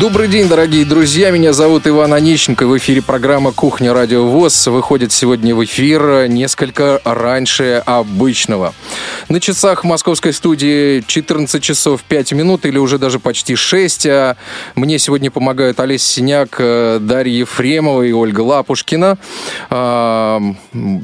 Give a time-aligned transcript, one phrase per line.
[0.00, 1.30] Добрый день, дорогие друзья.
[1.30, 2.66] Меня зовут Иван Онищенко.
[2.66, 8.74] В эфире программа «Кухня Радио ВОЗ» выходит сегодня в эфир несколько раньше обычного.
[9.28, 14.06] На часах московской студии 14 часов 5 минут или уже даже почти 6.
[14.06, 14.36] А
[14.74, 19.16] мне сегодня помогают Олеся Синяк, э, Дарья Ефремова и Ольга Лапушкина.
[19.70, 20.42] А,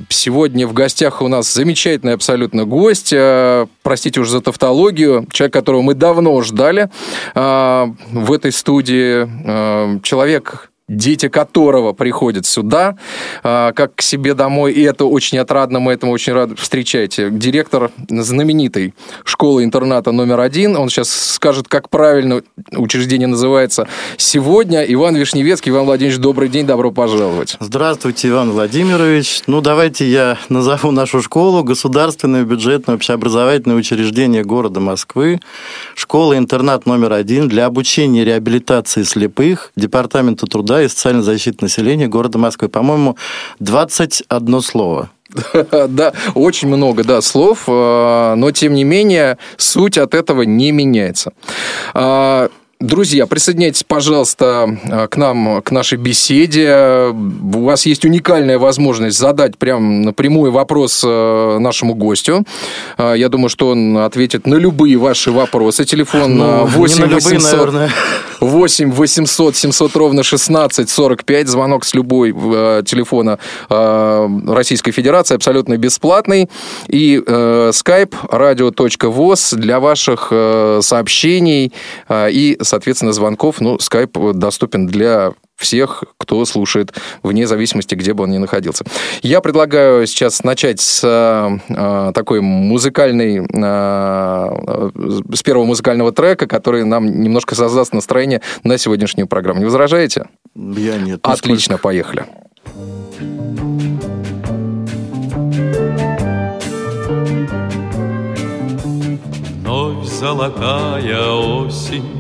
[0.09, 3.13] сегодня в гостях у нас замечательный абсолютно гость.
[3.15, 5.29] А, простите уже за тавтологию.
[5.31, 6.91] Человек, которого мы давно ждали
[7.35, 12.97] в этой студии студии э, человек дети которого приходят сюда,
[13.45, 17.31] а, как к себе домой, и это очень отрадно, мы этому очень рады встречайте.
[17.31, 18.95] Директор знаменитой
[19.25, 24.83] школы-интерната номер один, он сейчас скажет, как правильно учреждение называется сегодня.
[24.83, 25.71] Иван Вишневецкий.
[25.71, 27.57] Иван Владимирович, добрый день, добро пожаловать.
[27.61, 29.43] Здравствуйте, Иван Владимирович.
[29.47, 35.41] Ну, давайте я назову нашу школу Государственное бюджетное общеобразовательное учреждение города Москвы,
[35.95, 42.39] школа-интернат номер один для обучения и реабилитации слепых, Департамента труда и социальной защиты населения города
[42.39, 42.69] Москвы.
[42.69, 43.17] По-моему,
[43.61, 45.11] 21 слово.
[45.89, 51.33] Да, очень много, да, слов, э, но тем не менее суть от этого не меняется.
[52.81, 57.13] Друзья, присоединяйтесь, пожалуйста, э, к нам, к нашей беседе.
[57.13, 62.47] У вас есть уникальная возможность задать прям напрямую вопрос э, нашему гостю.
[62.97, 65.85] Э, я думаю, что он ответит на любые ваши вопросы.
[65.85, 67.91] Телефон ну, 8 800, любые,
[68.41, 71.49] 8 800 700 ровно 16 45.
[71.49, 76.49] Звонок с любой телефона Российской Федерации абсолютно бесплатный.
[76.89, 80.29] И skype radio.voz для ваших
[80.83, 81.75] сообщений
[82.09, 88.31] и соответственно, звонков, ну, Skype доступен для всех, кто слушает, вне зависимости, где бы он
[88.31, 88.85] ни находился.
[89.23, 94.91] Я предлагаю сейчас начать с э, такой музыкальной, э,
[95.35, 99.59] с первого музыкального трека, который нам немножко создаст настроение на сегодняшнюю программу.
[99.59, 100.27] Не возражаете?
[100.55, 101.21] Я нет.
[101.25, 102.25] Отлично, поехали.
[109.63, 112.20] Вновь золотая осень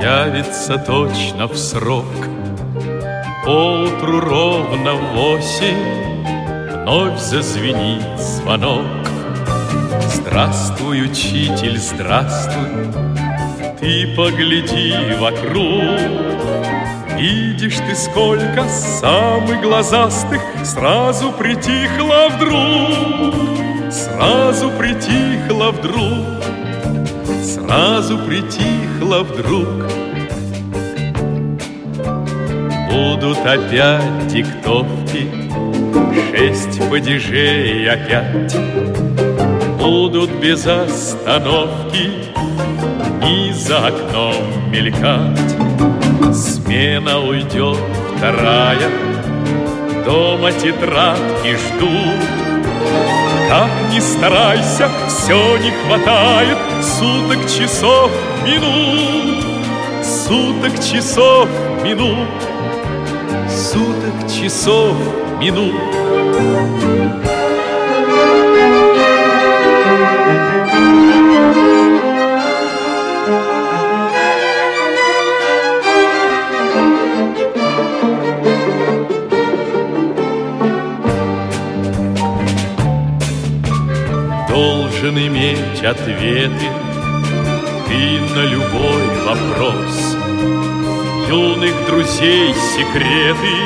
[0.00, 2.04] явится точно в срок.
[3.44, 6.04] Поутру ровно в восемь
[6.84, 8.84] вновь зазвенит звонок.
[10.12, 12.92] Здравствуй, учитель, здравствуй,
[13.80, 16.34] ты погляди вокруг.
[17.16, 26.33] Видишь ты, сколько самых глазастых Сразу притихло вдруг, Сразу притихло вдруг,
[27.66, 29.68] Сразу притихло вдруг.
[32.90, 35.28] Будут опять диктовки
[36.30, 38.56] Шесть падежей опять.
[39.78, 42.10] Будут без остановки
[43.26, 46.34] И за окном мелькать.
[46.34, 47.78] Смена уйдет
[48.16, 48.90] вторая
[50.04, 56.58] Дома тетрадки ждут Как ни старайся, все не хватает.
[56.82, 58.10] Суток, часов,
[58.44, 59.44] минут.
[60.02, 61.48] Суток, часов,
[61.82, 62.28] минут.
[63.48, 64.96] Суток, часов,
[65.40, 65.74] минут
[85.84, 86.68] ответы
[87.86, 90.16] ты на любой вопрос.
[91.28, 93.56] Юных друзей секреты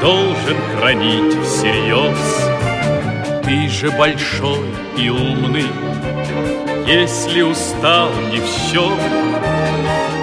[0.00, 2.44] Должен хранить всерьез.
[3.44, 5.66] Ты же большой и умный
[6.86, 8.90] Если устал не все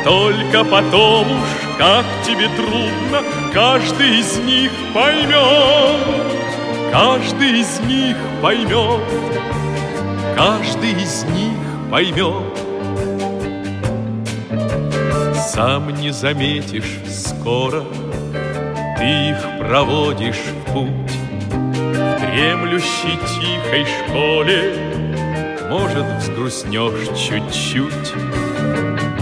[0.04, 3.24] Только потом уж как тебе трудно
[3.54, 6.00] Каждый из них поймет
[6.92, 9.02] Каждый из них поймет
[10.36, 11.58] Каждый из них
[11.92, 12.62] поймет
[15.54, 17.84] сам не заметишь скоро,
[18.98, 21.12] Ты их проводишь в путь.
[21.50, 28.14] В дремлющей тихой школе, Может, взгрустнешь чуть-чуть,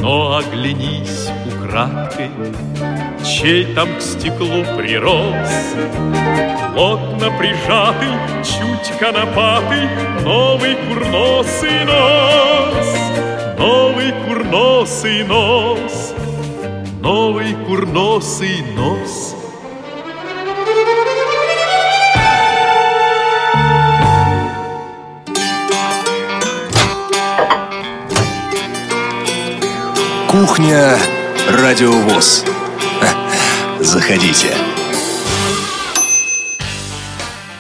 [0.02, 2.30] Но оглянись украдкой,
[3.40, 5.50] Кощей там к стеклу прирос.
[6.74, 8.10] Плотно прижатый,
[8.44, 9.88] чуть конопатый,
[10.26, 12.88] Новый курносый нос,
[13.58, 16.14] Новый курносый нос,
[17.00, 19.36] Новый курносый нос.
[30.28, 30.98] Кухня
[31.48, 32.44] Радиовоз.
[33.82, 34.54] Заходите.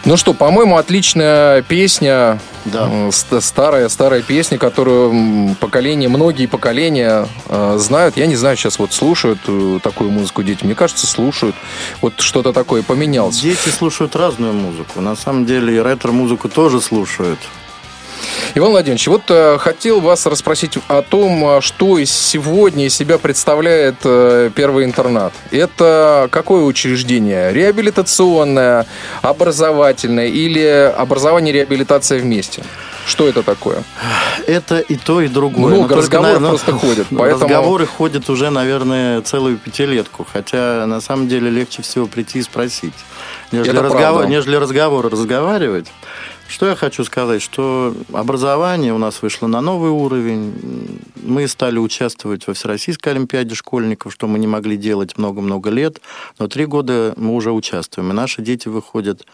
[0.06, 2.40] Ну что, по-моему, отличная песня.
[2.66, 2.90] Да.
[3.12, 8.18] Старая, старая песня, которую м, поколения, многие поколения э, знают.
[8.18, 10.66] Я не знаю, сейчас вот слушают э, такую музыку дети.
[10.66, 11.56] Мне кажется, слушают.
[12.02, 13.40] Вот что-то такое поменялось.
[13.40, 15.00] Дети слушают разную музыку.
[15.00, 17.40] На самом деле и ретро-музыку тоже слушают.
[18.56, 23.18] Иван Владимирович, вот э, хотел вас расспросить о том, э, что из сегодня из себя
[23.18, 25.34] представляет э, первый интернат.
[25.52, 27.54] Это какое учреждение?
[27.54, 28.86] Реабилитационное,
[29.22, 32.64] образовательное или образование и реабилитация вместе?
[33.06, 33.84] Что это такое?
[34.46, 35.68] Это и то, и другое.
[35.74, 40.28] Много Но только, разговоров наверное, просто ходят, поэтому- Разговоры ходят уже, наверное, целую пятилетку.
[40.32, 42.94] Хотя, на самом деле, легче всего прийти и спросить.
[43.52, 45.88] Нежели, Это разговор, нежели разговоры разговаривать.
[46.50, 51.00] Что я хочу сказать, что образование у нас вышло на новый уровень.
[51.24, 56.02] Мы стали участвовать во Всероссийской Олимпиаде школьников, что мы не могли делать много-много лет.
[56.40, 58.10] Но три года мы уже участвуем.
[58.10, 59.28] И наши дети выходят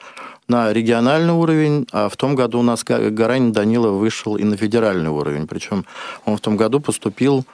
[0.49, 4.57] на региональный уровень, а в том году у нас Га- Гаранин Данила вышел и на
[4.57, 5.47] федеральный уровень.
[5.47, 5.85] Причем
[6.25, 7.45] он в том году поступил,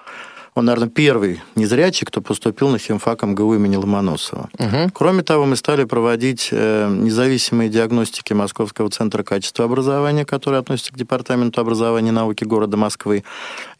[0.54, 4.50] он, наверное, первый незрячий, кто поступил на химфак МГУ имени Ломоносова.
[4.94, 10.98] Кроме того, мы стали проводить э, независимые диагностики Московского центра качества образования, который относится к
[10.98, 13.24] Департаменту образования и науки города Москвы.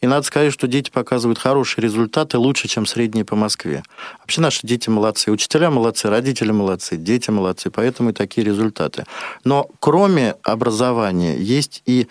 [0.00, 3.82] И надо сказать, что дети показывают хорошие результаты, лучше, чем средние по Москве.
[4.20, 9.04] Вообще наши дети молодцы, учителя молодцы, родители молодцы, дети молодцы, поэтому и такие результаты.
[9.44, 12.08] Но кроме образования есть и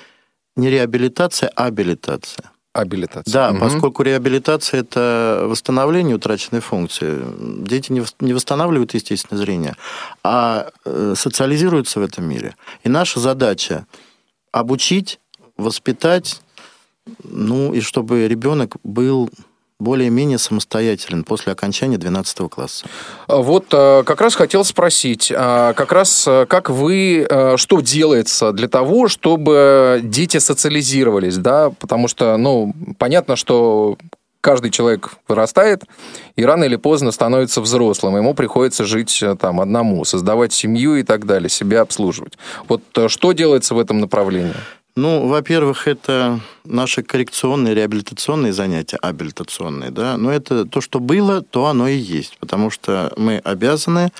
[0.55, 2.50] не реабилитация, а абилитация.
[2.73, 3.31] Абилитация.
[3.33, 3.59] Да, Мгм.
[3.59, 7.21] поскольку реабилитация– это восстановление утраченной функции.
[7.65, 7.91] Дети
[8.21, 9.75] не восстанавливают естественное зрение,
[10.23, 12.55] а э, социализируются в этом мире.
[12.83, 13.85] И наша задача–
[14.53, 15.19] обучить,
[15.57, 16.41] воспитать,
[17.23, 19.29] ну, и чтобы ребенок был
[19.81, 22.85] более-менее самостоятелен после окончания 12 класса.
[23.27, 28.51] Вот э, как раз хотел спросить, а, как раз э, как вы, э, что делается
[28.51, 33.97] для того, чтобы дети социализировались, да, потому что, ну, понятно, что
[34.41, 35.83] каждый человек вырастает
[36.35, 41.03] и рано или поздно становится взрослым, ему приходится жить э, там одному, создавать семью и
[41.03, 42.33] так далее, себя обслуживать.
[42.67, 44.55] Вот э, что делается в этом направлении?
[44.95, 51.67] Ну, во-первых, это наши коррекционные, реабилитационные занятия, абилитационные, да, но это то, что было, то
[51.67, 54.11] оно и есть, потому что мы обязаны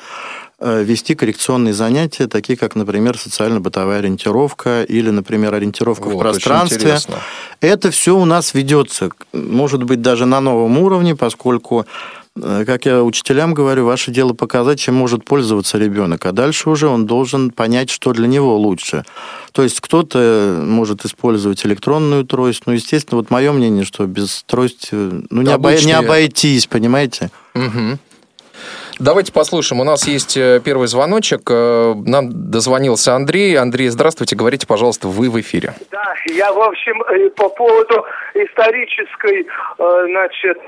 [0.60, 6.22] э, вести коррекционные занятия, такие как, например, социально-бытовая ориентировка или, например, ориентировка в Вот, очень
[6.22, 6.98] пространстве.
[7.60, 11.86] Это все у нас ведется, может быть, даже на новом уровне, поскольку,
[12.40, 17.06] как я учителям говорю, ваше дело показать, чем может пользоваться ребенок, а дальше уже он
[17.06, 19.04] должен понять, что для него лучше.
[19.52, 24.94] То есть кто-то может использовать электронную трость, ну, естественно, вот мое мнение, что без трости
[24.94, 27.32] ну, не, обой- не обойтись, понимаете?
[27.54, 28.00] Мгм.
[29.04, 29.82] Давайте послушаем.
[29.82, 31.42] У нас есть э, первый звоночек.
[31.50, 33.58] Э, Нам дозвонился Андрей.
[33.58, 34.36] Андрей, здравствуйте.
[34.36, 35.74] Говорите, пожалуйста, вы в эфире.
[35.90, 38.06] Да, я, в общем, э, по поводу
[38.36, 40.60] исторической, значит,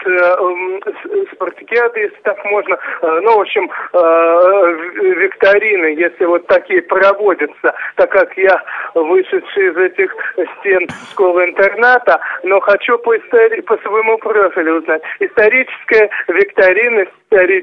[1.33, 8.61] спартакиады, если так можно, ну, в общем, викторины, если вот такие проводятся, так как я
[8.95, 10.13] вышедший из этих
[10.59, 15.01] стен школы-интерната, но хочу по, истори- по своему профилю узнать.
[15.19, 17.61] Историческая викторина, э,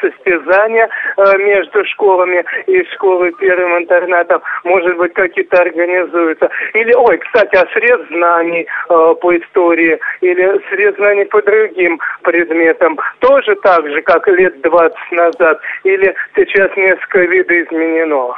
[0.00, 6.48] состязания э, между школами и школой первым интернатом, может быть, какие-то организуются.
[6.74, 12.98] Или, ой, кстати, а срез знаний э, по истории или срез знаний по другим предметам
[13.20, 15.60] тоже так же, как лет 20 назад?
[15.84, 18.34] Или сейчас несколько видоизменено?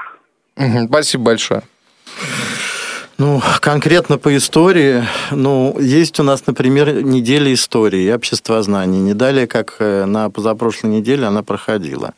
[0.89, 1.63] Спасибо большое.
[3.21, 8.99] Ну, конкретно по истории, ну, есть у нас, например, неделя истории и общества знаний.
[8.99, 12.15] Не далее, как э, на позапрошлой неделе она проходила.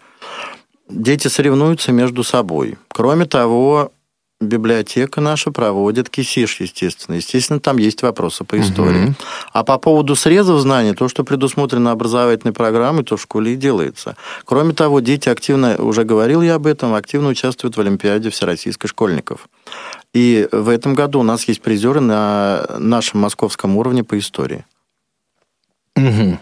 [0.89, 2.79] Дети соревнуются между собой.
[2.87, 3.91] Кроме того,
[4.41, 7.17] библиотека наша проводит кисиш, естественно.
[7.17, 9.17] Естественно, там есть вопросы по истории.
[9.53, 14.17] А по поводу срезов знаний, то, что предусмотрено образовательной программой, то в школе и делается.
[14.45, 19.49] Кроме того, дети активно, уже говорил я об этом, активно участвуют в Олимпиаде Всероссийской школьников.
[20.15, 24.65] И в этом году у нас есть призеры на нашем московском уровне по истории.
[25.97, 26.39] Мгм.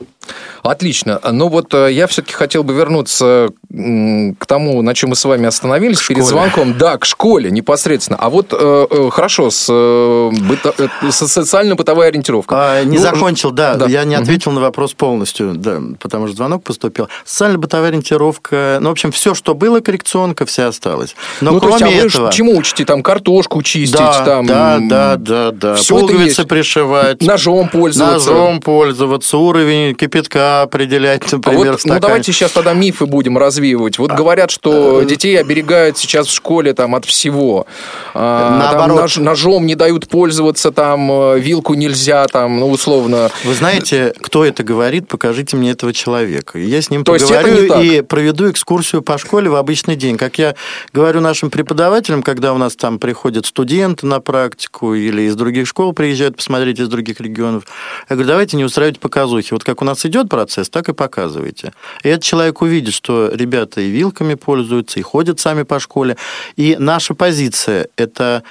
[0.63, 1.21] Отлично.
[1.33, 5.47] Но вот э, я все-таки хотел бы вернуться к тому, на чем мы с вами
[5.47, 6.29] остановились К перед школе.
[6.29, 6.77] звонком.
[6.77, 8.19] Да, к школе непосредственно.
[8.21, 12.59] А вот э, э, хорошо, с, э, быто- э, с социально-бытовой ориентировкой.
[12.61, 13.87] А, не Ну, закончил, да, да.
[13.87, 17.09] я не ответил на вопрос полностью, да, потому что звонок поступил.
[17.25, 21.17] Социально-бытовая ориентировка, ну, в общем, все, что было коррекционка, все осталось.
[21.41, 22.33] Но ну, то есть, кроме а этого...
[22.33, 22.85] чему учите?
[22.85, 24.47] Там картошку чистить, да, там...
[24.47, 25.75] да, да, да, да.
[25.75, 27.23] это Пуговицы пришивать.
[27.23, 28.31] Ножом пользоваться.
[28.31, 33.39] Ножом пользоваться, уровень кипятка определять, А например, вот, в ну, давайте сейчас тогда мифы будем
[33.39, 33.99] развеивать.
[33.99, 37.67] Вот говорят, что детей оберегают сейчас в школе там от всего.
[38.15, 39.01] А, там Наоборот.
[39.03, 43.31] нож- ножом не дают пользоваться, там э, вилку нельзя, там, ну, условно.
[43.45, 46.59] Вы знаете, кто это говорит, покажите мне этого человека.
[46.59, 50.17] Я с ним То поговорю и проведу экскурсию по школе в обычный день.
[50.17, 50.55] Как я
[50.93, 55.93] говорю нашим преподавателям, когда у нас там приходят студенты на практику или из других школ
[55.93, 57.65] приезжают посмотреть из других регионов,
[58.09, 59.53] я говорю, давайте не устраивать показухи.
[59.53, 61.73] Вот как у нас идет процесс, так и показывайте.
[62.03, 66.17] И этот человек увидит, что ребята и вилками пользуются, и ходят сами по школе.
[66.57, 68.43] И наша позиция– это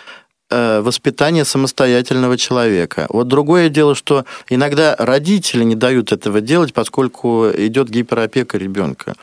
[0.49, 3.07] э, воспитание самостоятельного человека.
[3.09, 9.15] Вот другое дело, что иногда родители не дают этого делать, поскольку идет гиперопека ребенка.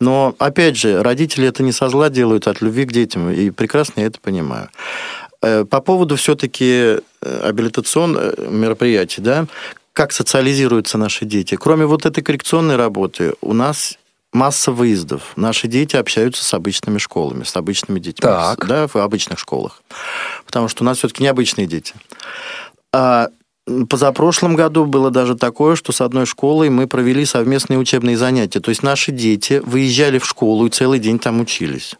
[0.00, 3.50] Но, опять же, родители это не со зла делают, а от любви к детям, и
[3.50, 4.68] прекрасно я это понимаю.
[5.42, 9.46] Э, По поводу все-таки абилитационных мероприятий, да,
[9.96, 11.56] как социализируются наши дети.
[11.56, 13.98] Кроме вот этой коррекционной работы, у нас
[14.30, 15.32] масса выездов.
[15.36, 18.66] Наши дети общаются с обычными школами, с обычными детьми, Так.
[18.66, 19.82] да, в обычных школах.
[20.44, 21.94] Потому что у нас все-таки необычные дети.
[22.92, 23.28] А
[23.88, 28.60] позапрошлом году было даже такое, что с одной школой мы провели совместные учебные занятия.
[28.60, 31.94] То есть наши дети выезжали в школу и целый день там учились.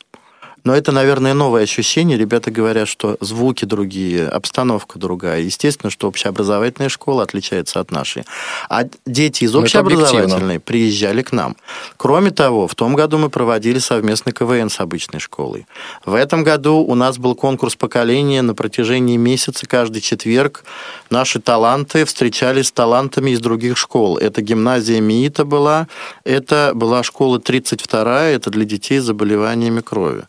[0.67, 2.19] Но это, наверное, новое ощущение.
[2.19, 5.41] Ребята говорят, что звуки другие, обстановка другая.
[5.43, 8.25] Естественно, что общеобразовательная школа отличается от нашей.
[8.69, 11.55] А дети из Ну, общеобразовательной приезжали к нам.
[11.97, 15.69] Кроме того, в том году мы проводили совместный КВН с обычной школой.
[16.05, 19.69] В этом году у нас был конкурс поколения на протяжении месяца.
[19.69, 20.65] Каждый четверг
[21.11, 24.19] наши таланты встречались с талантами из других школ.
[24.19, 25.87] Это гимназия МИИТа была,
[26.25, 30.25] это была школа 32 это для детей с заболеваниями крови.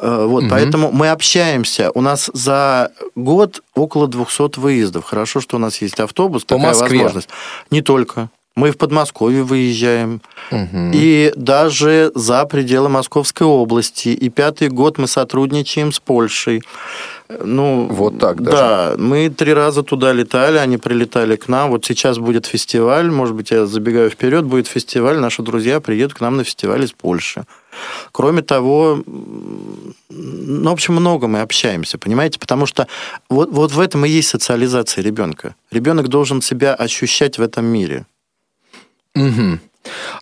[0.00, 1.90] Э, Вот, поэтому мы общаемся.
[1.94, 5.04] У нас за год около 200 выездов.
[5.04, 6.98] Хорошо, что у нас есть автобус, По такая Москве?
[6.98, 7.28] возможность.
[7.70, 8.30] Не только.
[8.58, 10.20] Мы в Подмосковье выезжаем.
[10.92, 14.08] И даже за пределы Московской области.
[14.08, 16.62] И пятый год мы сотрудничаем с Польшей.
[17.44, 18.56] Ну, Вот так даже.
[18.56, 21.70] Да, мы три раза туда летали, они прилетали к нам.
[21.70, 26.20] Вот сейчас будет фестиваль, может быть, я забегаю вперед, будет фестиваль, наши друзья приедут к
[26.20, 27.44] нам на фестиваль из Польши.
[28.10, 29.04] Кроме того,
[30.08, 32.40] ну, в общем, много мы общаемся, понимаете?
[32.40, 32.88] Потому что
[33.28, 35.54] вот, вот в этом и есть социализация ребенка.
[35.70, 38.06] Ребенок должен себя ощущать в этом мире.
[39.18, 39.60] Мгм.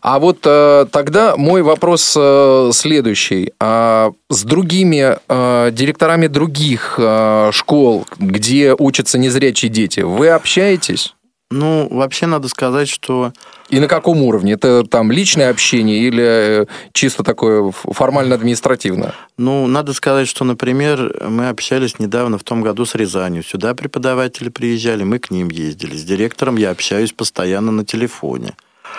[0.01, 3.53] А вот э, тогда мой вопрос э, следующий.
[3.59, 11.15] А с другими э, директорами других э, школ, где учатся незрячие дети, вы общаетесь?
[11.49, 13.33] Ну, вообще надо сказать, что
[13.69, 14.55] И на каком уровне?
[14.55, 16.25] Это там личное общение или
[16.63, 19.15] э, чисто такое формально-административное?
[19.39, 23.45] Ну, надо сказать, что, например, мы общались недавно в том году с Рязанью.
[23.45, 25.97] Сюда преподаватели приезжали, мы к ним ездили.
[25.97, 28.55] С директором я общаюсь постоянно на телефоне.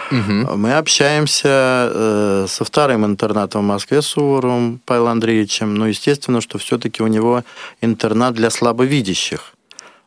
[0.10, 5.76] Мы общаемся э, со вторым интернатом в Москве, Суворовым Павлом Андреевичем.
[5.76, 7.44] Но, естественно, что все-таки у него
[7.82, 9.54] интернат для слабовидящих.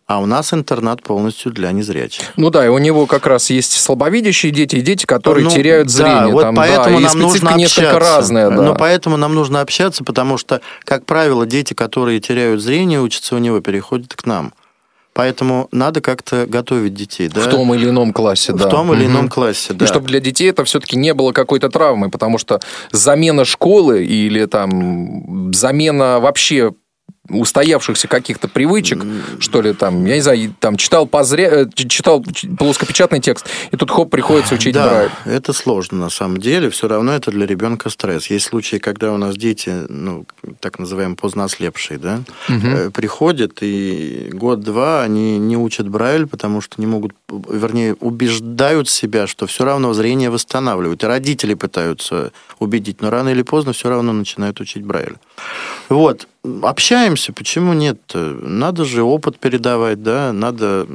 [0.06, 2.32] А у нас интернат полностью для незрячих.
[2.36, 5.86] Ну да, и у него как раз есть слабовидящие дети и дети, которые Ну, теряют
[5.86, 6.32] да, зрение.
[6.32, 7.98] вот там, поэтому да, нам нужно общаться.
[8.00, 8.50] разная.
[8.50, 8.56] Да.
[8.56, 13.38] Но поэтому нам нужно общаться, потому что, как правило, дети, которые теряют зрение, учатся у
[13.38, 14.52] него, переходят к нам.
[15.20, 17.42] Поэтому надо как-то готовить детей, да?
[17.42, 18.66] В том или ином классе, да.
[18.66, 19.84] В том или ином классе, да.
[19.84, 22.58] И чтобы для детей это все-таки не было какой-то травмы, потому что
[22.90, 26.72] замена школы или там замена вообще
[27.30, 29.04] устоявшихся каких-то привычек,
[29.38, 31.50] что ли, там, я не знаю, там читал позря...
[31.50, 32.24] э, читал
[32.58, 35.10] плоскопечатный текст, и тут хоп, приходится учить да, Брайль.
[35.24, 36.70] это сложно на самом деле.
[36.70, 38.26] Все равно это для ребенка стресс.
[38.26, 40.26] Есть случаи, когда у нас дети, ну,
[40.60, 46.80] так называемые поздно ослепшие, да, э, приходят, и год-два они не учат Брайль, потому что
[46.80, 51.02] не могут, вернее, убеждают себя, что все равно зрение восстанавливают.
[51.02, 55.16] И родители пытаются убедить, но рано или поздно все равно начинают учить Брайль.
[55.88, 56.26] Вот.
[56.62, 57.98] Общаемся, почему нет?
[58.14, 60.86] Надо же опыт передавать, да, надо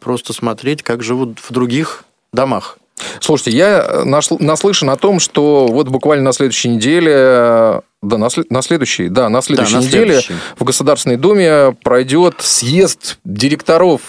[0.00, 2.78] просто смотреть, как живут в других домах.
[3.20, 8.28] Слушайте, я нашл- наслышан о том, что вот буквально на следующей неделе, э, да, на,
[8.50, 10.34] на следующей, да, на следующей на неделе следующей.
[10.58, 14.00] в Государственной Думе пройдет съезд директоров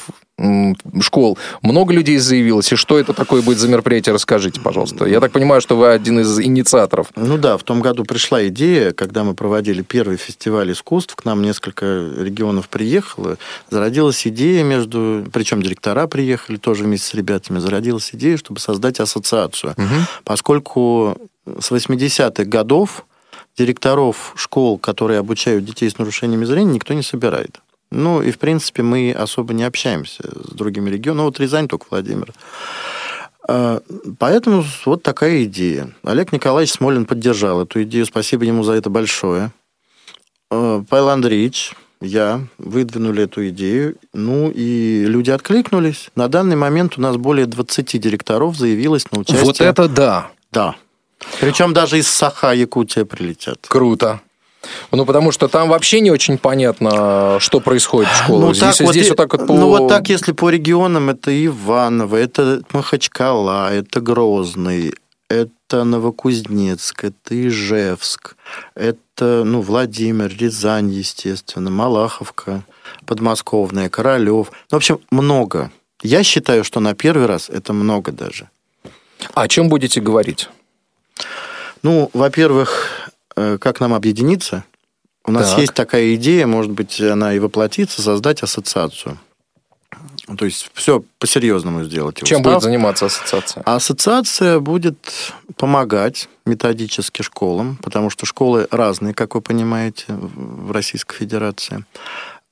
[1.01, 1.37] школ.
[1.61, 2.71] Много людей заявилось.
[2.71, 5.05] И что это такое будет за мероприятие, расскажите, пожалуйста.
[5.05, 7.07] Я так понимаю, что вы один из инициаторов.
[7.15, 11.41] Ну да, в том году пришла идея, когда мы проводили первый фестиваль искусств, к нам
[11.41, 11.85] несколько
[12.17, 13.37] регионов приехало,
[13.69, 19.75] зародилась идея между, причем директора приехали тоже вместе с ребятами, зародилась идея, чтобы создать ассоциацию.
[20.23, 23.05] Поскольку с 80-х годов
[23.57, 27.61] директоров школ, которые обучают детей с нарушениями зрения, никто не собирает.
[27.91, 31.17] Ну, и, в принципе, мы особо не общаемся с другими регионами.
[31.19, 32.33] Ну, вот Рязань только Владимир.
[33.47, 33.81] А,
[34.19, 35.93] Поэтому вот такая идея.
[36.03, 38.05] Олег Николаевич Смолин поддержал эту идею.
[38.05, 39.51] Спасибо ему за это большое.
[40.49, 43.97] А, Павел Андреевич, я выдвинули эту идею.
[44.13, 46.09] Ну, и люди откликнулись.
[46.15, 49.45] На данный момент у нас более 20 директоров заявилось на участие.
[49.45, 50.31] Вот это да.
[50.51, 50.75] Да.
[51.39, 53.65] Причем даже из Саха, Якутия прилетят.
[53.67, 54.21] Круто.
[54.91, 58.45] Ну, потому что там вообще не очень понятно, что происходит в школе.
[58.47, 59.53] Ну, здесь так вот, здесь и- вот так вот по...
[59.53, 64.93] ну, вот так, если по регионам, это Иваново, это Махачкала, это Грозный,
[65.29, 68.35] это Новокузнецк, это Ижевск,
[68.75, 72.63] это, ну, Владимир, Рязань, естественно, Малаховка,
[73.05, 74.51] Подмосковная, Королев.
[74.71, 75.71] Ну, в общем, много.
[76.03, 78.49] Я считаю, что на первый раз это много даже.
[79.33, 80.49] О чем будете говорить?
[81.81, 83.04] Ну, во-первых,
[83.35, 84.63] как нам объединиться?
[85.27, 85.59] У нас Так.
[85.59, 89.17] есть такая идея, может быть, она и воплотится, создать ассоциацию.
[90.37, 92.17] То есть все по-серьезному сделать.
[92.23, 92.53] Чем устав.
[92.53, 93.63] будет заниматься ассоциация?
[93.63, 94.97] Ассоциация будет
[95.57, 101.85] помогать методически школам, потому что школы разные, как вы понимаете, в Российской Федерации.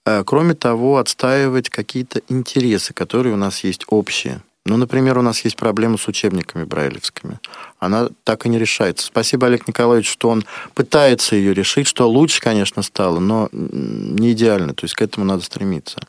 [0.05, 4.41] Э, Кроме того, отстаивать какие-то интересы, которые у нас есть общие.
[4.65, 7.39] Ну, например, у нас есть проблема с учебниками брайлевскими.
[7.79, 9.05] Она так и не решается.
[9.05, 14.73] Спасибо, Олег Николаевич, что он пытается ее решить, что лучше, конечно, стало, но не идеально.
[14.73, 15.99] То есть к этому надо стремиться.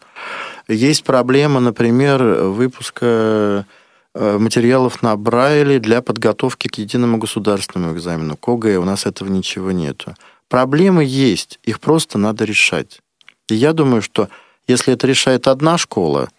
[0.68, 3.66] Есть проблема, например, выпуска
[4.14, 8.36] э, материалов на Брайле для подготовки к единому государственному экзамену.
[8.36, 10.14] к у нас этого ничего нету.
[10.48, 13.00] Проблемы есть, их просто надо решать.
[13.48, 14.28] И я думаю, что
[14.68, 16.30] если это решает одна школа,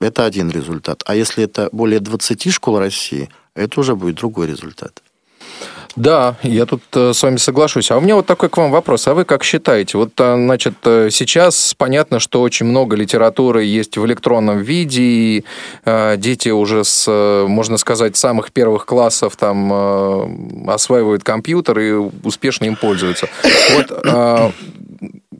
[0.00, 1.02] это один результат.
[1.06, 5.02] А если это более 20 школ России, это уже будет другой результат.
[5.98, 7.90] Да, я тут э, с вами соглашусь.
[7.90, 9.08] А у меня вот такой к вам вопрос.
[9.08, 9.98] А вы как считаете?
[9.98, 15.44] Вот, э, значит, э, сейчас понятно, что очень много литературы есть в электронном виде, и
[16.16, 17.10] дети уже с,
[17.48, 23.28] можно сказать, самых первых классов там осваивают компьютер и успешно им пользуются.
[23.74, 24.54] Вот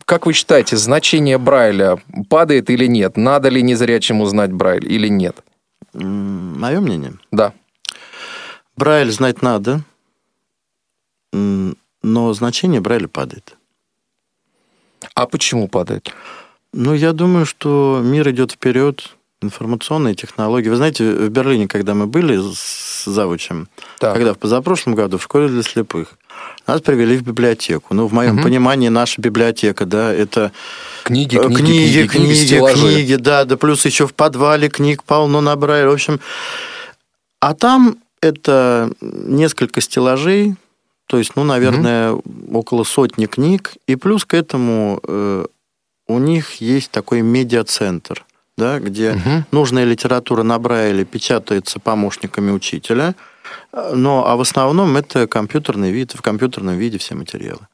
[0.08, 1.98] как вы считаете, значение Брайля
[2.30, 3.18] падает или нет?
[3.18, 5.44] Надо ли незрячему знать Брайль или нет?
[5.92, 7.18] Мое мнение?
[7.30, 7.52] Да.
[8.74, 9.82] Брайль знать надо,
[11.34, 13.58] но значение Брайля падает.
[15.14, 16.10] А почему падает?
[16.72, 20.70] Ну, я думаю, что мир идет вперед, информационные технологии.
[20.70, 23.68] Вы знаете, в Берлине, когда мы были с завучем,
[23.98, 24.14] Так.
[24.14, 26.16] когда в позапрошлом году в школе для слепых,
[26.66, 27.94] нас привели в библиотеку.
[27.94, 28.42] Ну, в моем Мгм.
[28.44, 30.52] понимании, наша библиотека, да, это
[31.04, 32.76] Книги, э, книги, книги, книги, стеллажи.
[32.94, 35.88] книги, да, да, плюс еще в подвале книг полно на Брайле.
[35.88, 36.20] В общем,
[37.40, 40.56] а там это несколько стеллажей,
[41.06, 42.12] то есть, ну, наверное,
[42.52, 45.46] около сотни книг, и плюс к этому э,
[46.06, 48.24] у них есть такой медиацентр,
[48.58, 49.46] да, где Мгм.
[49.52, 53.14] нужная литература на Брайле печатается помощниками учителя, э,
[53.72, 57.66] но а в основном это компьютерный вид, в компьютерном виде все материалы.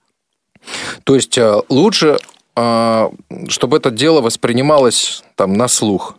[1.05, 2.19] То есть э, лучше,
[2.57, 3.11] э,
[3.49, 6.17] чтобы это дело воспринималось там на слух.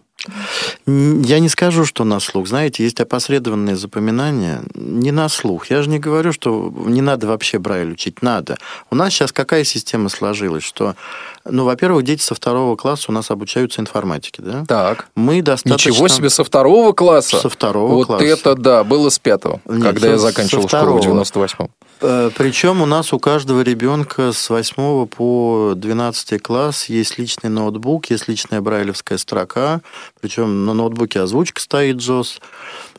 [0.88, 2.48] Я не скажу, что на слух.
[2.48, 5.70] Знаете, есть опосредованные запоминания не на слух.
[5.70, 8.22] Я же не говорю, что не надо вообще Брайль учить.
[8.22, 8.58] Надо.
[8.90, 10.64] У нас сейчас какая система сложилась?
[10.64, 10.96] Что,
[11.44, 14.66] ну, во-первых, дети со второго класса у нас обучаются информатике, да?
[14.68, 15.08] Так.
[15.16, 15.90] Мы достаточно...
[15.90, 17.40] Ничего себе, со второго класса?
[17.40, 18.26] Со второго вот класса.
[18.26, 21.70] это да, было с пятого, Нет, когда я заканчивал школу в 98-м.
[22.02, 28.10] Э, Причем у нас у каждого ребенка с 8 по 12 класс есть личный ноутбук,
[28.10, 29.82] есть личная брайлевская строка,
[30.20, 32.42] причем на ноутбуке озвучка стоит JOS.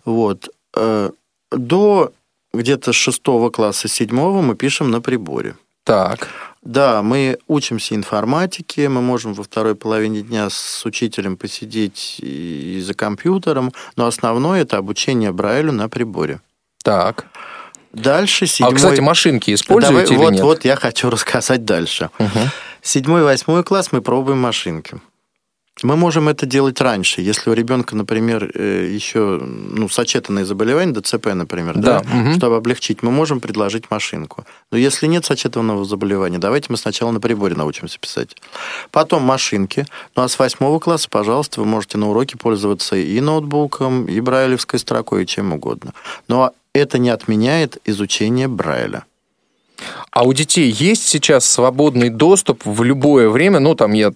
[0.04, 0.48] Вот.
[0.74, 1.10] Э,
[1.50, 2.12] До
[2.52, 5.56] где-то 6 класса, 7 мы пишем на приборе.
[5.84, 6.28] Так.
[6.62, 12.80] Да, мы учимся информатике, мы можем во второй половине дня с учителем посидеть и и
[12.80, 16.40] за компьютером, но основное это обучение Брайлю на приборе.
[16.82, 17.26] Так.
[17.96, 18.72] Дальше седьмой...
[18.72, 20.42] А, кстати, машинки используете Давай, или вот, нет?
[20.42, 22.10] вот я хочу рассказать дальше.
[22.18, 22.50] Мгм.
[22.82, 25.00] Седьмой, восьмой класс мы пробуем машинки.
[25.82, 27.20] Мы можем это делать раньше.
[27.20, 32.34] Если у ребенка, например, э, еще ну, сочетанные заболевания, ДЦП, например, да, Да, мгм.
[32.36, 34.46] чтобы облегчить, мы можем предложить машинку.
[34.70, 38.36] Но если нет сочетанного заболевания, давайте мы сначала на приборе научимся писать.
[38.90, 39.84] Потом машинки.
[40.14, 44.78] Ну а с восьмого класса, пожалуйста, вы можете на уроке пользоваться и ноутбуком, и брайлевской
[44.78, 45.92] строкой, и чем угодно.
[46.26, 49.04] Но это не отменяет изучение Брайля.
[50.10, 54.12] А у детей есть сейчас свободный доступ в любое время, ну, там, я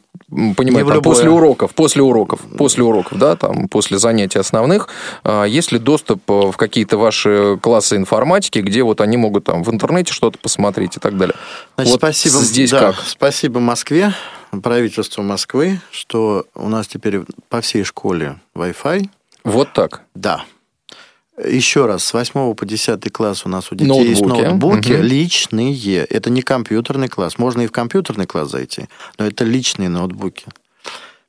[0.56, 4.88] понимаю, там, после уроков, после уроков, после уроков, да, там, после занятий основных,
[5.24, 9.62] а, есть ли доступ э, в какие-то ваши классы информатики, где вот они могут там
[9.62, 11.34] в интернете что-то посмотреть и так далее?
[11.74, 12.36] Значит, Вот спасибо.
[12.38, 13.04] здесь да, как?
[13.06, 14.14] Спасибо Москве,
[14.62, 17.20] правительству Москвы, что у нас теперь
[17.50, 19.08] по всей школе Wi-Fi.
[19.44, 20.02] Вот так.
[20.14, 20.44] Да.
[21.48, 24.42] Еще раз, с 8 по 10 класс у нас у детей есть Ноутбуки.
[24.46, 25.03] ноутбуки Мгм.
[25.03, 26.05] личные.
[26.05, 27.38] Это не компьютерный класс.
[27.38, 30.46] Можно и в компьютерный класс зайти, но это личные ноутбуки.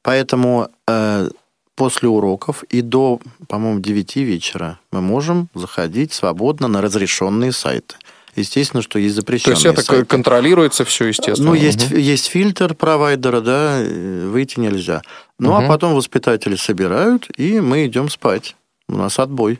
[0.01, 1.29] Поэтому э,
[1.75, 7.95] после уроков и до, по-моему, 9 вечера мы можем заходить свободно на разрешенные сайты.
[8.35, 10.05] Естественно, что есть То запрещенные есть это сайты.
[10.05, 11.49] контролируется все, естественно.
[11.49, 11.99] Ну, есть, Мгм.
[11.99, 15.01] есть фильтр провайдера, да, э, выйти нельзя.
[15.37, 15.65] Ну, Мгм.
[15.65, 18.55] а потом воспитатели собирают, и мы идем спать.
[18.87, 19.59] У нас отбой.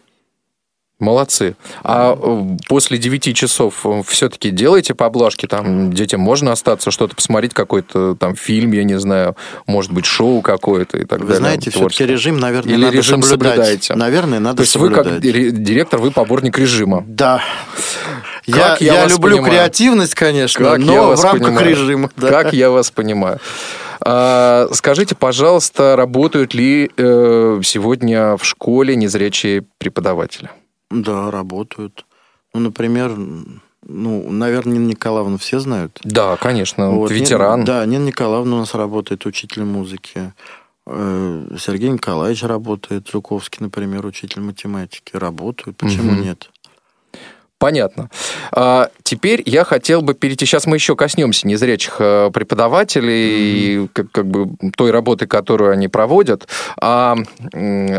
[1.01, 1.55] Молодцы.
[1.83, 5.47] А э, после 9 часов все-таки делаете поблажки?
[5.47, 9.35] Там детям можно остаться, что-то посмотреть, какой-то там фильм, я не знаю,
[9.65, 11.39] может быть, шоу какое-то и так Вы далее.
[11.39, 13.55] знаете, все-таки режим, наверное, Или надо режим соблюдать.
[13.55, 13.95] соблюдаете?
[13.95, 15.13] Наверное, надо То есть вы соблюдать.
[15.15, 17.03] как ди- директор, вы поборник режима.
[17.07, 17.41] Да.
[18.45, 19.53] Я, Как я я вас люблю понимаю.
[19.53, 21.67] креативность, конечно, Как я но в рамках понимаю.
[21.67, 22.09] режима.
[22.15, 22.29] да.
[22.29, 23.39] Как я вас понимаю.
[24.03, 30.49] А, скажите, пожалуйста, работают ли э, сегодня в школе незрячие преподаватели?
[30.91, 32.05] Да, работают.
[32.53, 33.15] Ну, например,
[33.87, 35.99] ну, наверное, Нина Николаевну все знают.
[36.03, 37.61] Да, конечно, Вот, ветеран.
[37.61, 40.33] Нина- да, Нина Николаевна у нас работает учитель музыки.
[40.85, 45.15] Э, Сергей Николаевич работает, Жуковский, например, учитель математики.
[45.15, 46.21] Работают, почему Мгм.
[46.23, 46.49] нет?
[47.61, 48.09] Понятно.
[48.53, 50.47] А, теперь я хотел бы перейти.
[50.47, 55.87] Сейчас мы еще коснемся незрячих э, преподавателей и как, как бы той работы, которую они
[55.87, 56.47] проводят.
[56.81, 57.15] А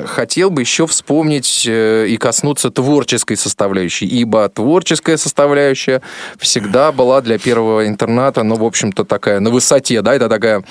[0.07, 6.03] хотел бы еще вспомнить э, и коснуться творческой составляющей, ибо творческая составляющая
[6.38, 10.64] всегда была для первого интерната, ну, в общем-то, такая на высоте, да, это такая,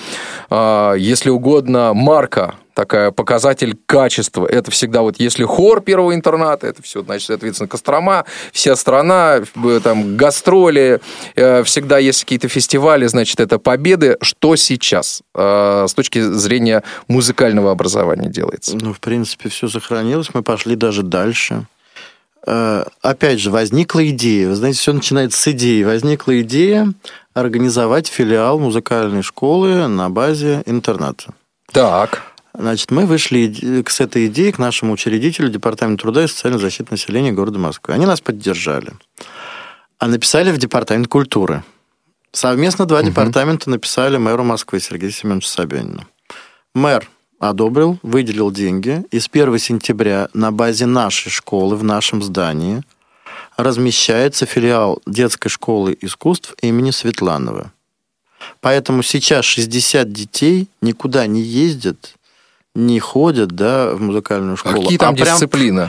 [0.50, 4.46] а, если угодно, марка такая показатель качества.
[4.46, 9.42] Это всегда вот если хор первого интерната, это все, значит, соответственно, Кострома, вся страна,
[9.82, 11.00] там, гастроли,
[11.34, 14.16] э, всегда есть какие-то фестивали, значит, это победы.
[14.20, 18.76] Что сейчас э, с точки зрения музыкального образования делается?
[18.76, 20.30] Ну, в принципе, все сохранилось.
[20.34, 21.66] Мы пошли даже дальше.
[22.46, 24.48] Э, Опять же, возникла идея.
[24.48, 25.82] Вы знаете, все начинается с идеи.
[25.82, 26.92] Возникла идея
[27.34, 31.34] организовать филиал музыкальной школы на базе интерната.
[31.72, 32.22] Так.
[32.54, 37.32] Значит, мы вышли с этой идеей к нашему учредителю Департаменту труда и социальной защиты населения
[37.32, 37.94] города Москвы.
[37.94, 38.92] Они нас поддержали.
[39.98, 41.64] А написали в Департамент культуры.
[42.32, 46.06] Совместно два департамента написали мэру Москвы Сергею Семеновичу Собянину.
[46.74, 49.04] Мэр одобрил, выделил деньги.
[49.10, 52.82] И с 1 сентября на базе нашей школы в нашем здании
[53.56, 57.72] размещается филиал детской школы искусств имени Светланова.
[58.60, 62.14] Поэтому сейчас 60 детей никуда не ездят,
[62.74, 64.82] не ходят да, в музыкальную школу.
[64.82, 65.88] Какие там а прям- дисциплины?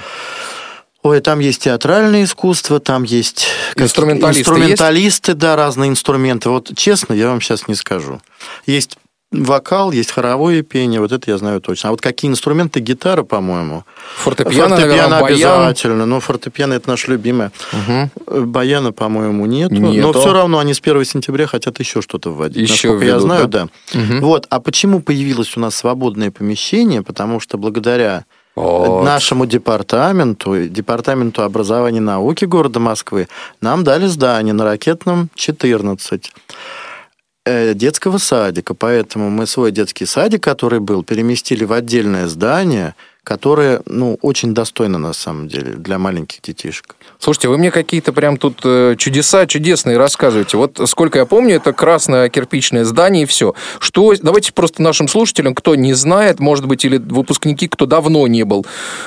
[1.02, 3.48] Ой, там есть театральное искусство, там есть...
[3.76, 6.50] Инструменталисты Инструменталисты, да, разные инструменты.
[6.50, 8.22] Вот честно, я вам сейчас не скажу.
[8.66, 8.98] Есть
[9.34, 11.90] вокал, есть хоровое пение, вот это я знаю точно.
[11.90, 12.80] А вот какие инструменты?
[12.80, 13.84] Гитара, по-моему.
[14.18, 15.24] Фортепиано, наверное, баян.
[15.26, 16.06] обязательно.
[16.06, 17.52] Ну, фортепиано это наше любимое.
[17.72, 18.12] Мгм.
[18.52, 19.76] Баяна, по-моему, нету.
[19.76, 20.08] Нету.
[20.08, 22.70] Но все равно они с 1 сентября хотят еще что-то вводить.
[22.70, 23.68] Еще Насколько я введут, знаю, да?
[23.94, 24.00] да.
[24.00, 24.22] Мгм.
[24.22, 24.46] Вот.
[24.50, 27.02] А почему появилось у нас свободное помещение?
[27.02, 29.04] Потому что благодаря Вот.
[29.04, 33.28] нашему департаменту, департаменту образования и науки города Москвы,
[33.62, 36.54] нам дали здание на ракетном 14 э,
[37.46, 38.74] детского садика.
[38.74, 44.98] Поэтому мы свой детский садик, который был, переместили в отдельное здание, которое, ну, очень достойно
[44.98, 46.96] на самом деле для маленьких детишек.
[47.20, 50.58] Слушайте, вы мне какие-то прям тут э, чудеса чудесные рассказываете.
[50.58, 53.54] Вот сколько я помню, это красное кирпичное здание и все.
[53.80, 58.44] Что, давайте просто нашим слушателям, кто не знает, может быть, или выпускники, кто давно не
[58.44, 58.66] был,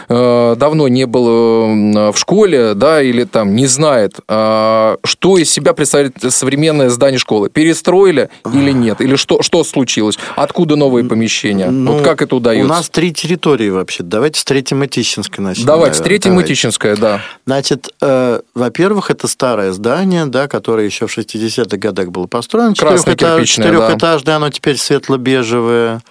[0.09, 5.51] э, давно не был э, в школе, да, или там не знает, э, что из
[5.51, 7.51] себя представляет современное здание школы.
[7.51, 9.03] Перестроили или нет?
[9.03, 10.19] Или что, что случилось?
[10.37, 11.71] Откуда новые помещения?
[11.71, 12.65] Ну, вот как это удается?
[12.65, 15.67] У нас три территории вообще Значит, давайте с Третьей Мытищинской начнем.
[15.67, 16.05] Давайте, наверное.
[16.09, 16.49] Третья Давайте.
[16.51, 17.21] Мытищинская, да.
[17.45, 22.73] Значит, э, во-первых, это старое здание, да, которое еще в 60-х годах было построено.
[22.75, 23.73] Четырехэтаж- кирпичное, да.
[23.73, 26.03] Четырехэтажное, оно теперь светло-бежевое,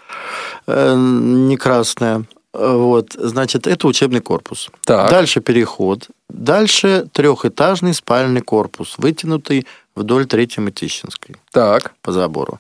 [0.68, 2.26] э, не красное.
[2.54, 4.70] Вот, значит, это учебный корпус.
[4.86, 5.10] Так.
[5.10, 6.08] Дальше переход.
[6.30, 11.94] Дальше трехэтажный спальный корпус, вытянутый вдоль Третьей Мытищинской Так.
[12.02, 12.60] по забору.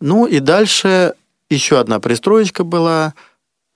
[0.00, 1.14] Ну и дальше
[1.50, 3.14] еще одна пристроечка была,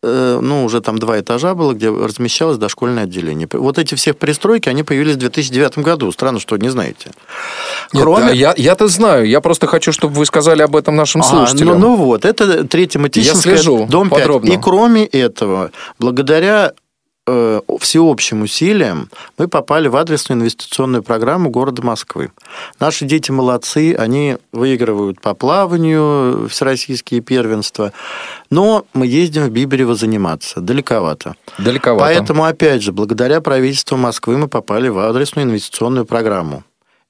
[0.03, 3.49] ну уже там два этажа было, где размещалось дошкольное отделение.
[3.53, 6.13] Вот эти все пристройки, они появились в 2009 году.
[6.13, 7.11] Странно, что не знаете.
[7.93, 8.27] Нет, Кроме...
[8.29, 11.81] а я, я-то знаю, я просто хочу, чтобы вы сказали об этом нашим А, слушателям.
[11.81, 14.19] ну, ну вот, это Третья Мытищинская, слежу дом 5.
[14.19, 14.53] подробно.
[14.53, 16.73] И кроме этого, благодаря
[17.27, 22.31] э, всеобщим усилиям мы попали в адресную инвестиционную программу города Москвы.
[22.81, 27.93] Наши дети молодцы, они выигрывают по плаванию всероссийские первенства,
[28.51, 31.37] но мы ездим в Биберево заниматься, далековато.
[31.59, 32.05] Далековато.
[32.05, 36.65] Поэтому, опять же, благодаря правительству Москвы мы попали в адресную инвестиционную программу.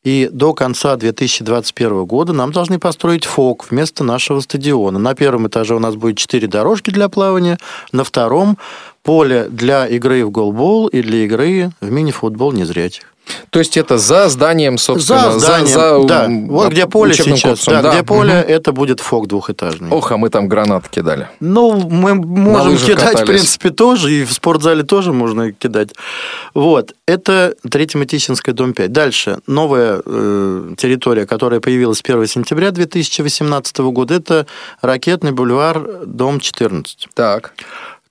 [0.07, 5.01] И до конца 2021 года нам должны построить ФОК вместо нашего стадиона.
[5.01, 7.59] На первом этаже у нас будет 4 дорожки для плавания,
[7.91, 8.57] на втором
[9.03, 13.16] поле для игры в голбол и для игры в мини-футбол незрячих.
[13.51, 16.25] То есть это за зданием, собственно, За зданием, за, да.
[16.27, 18.45] м, Вот где поле сейчас, корпусом, да, где поле, Мгм.
[18.53, 19.91] это будет ФОК двухэтажный.
[19.91, 21.29] Ох, а мы там гранаты кидали.
[21.41, 23.27] Ну, мы можем кидать, в катались.
[23.27, 25.91] принципе, тоже, и в спортзале тоже можно кидать.
[26.55, 28.93] Вот, это Третья Мытищинская, дом 5.
[28.93, 34.47] Дальше, новая э, территория, которая появилась с 1 сентября 2018 года, это
[34.83, 37.09] Ракетный бульвар, дом 14.
[37.15, 37.53] Так.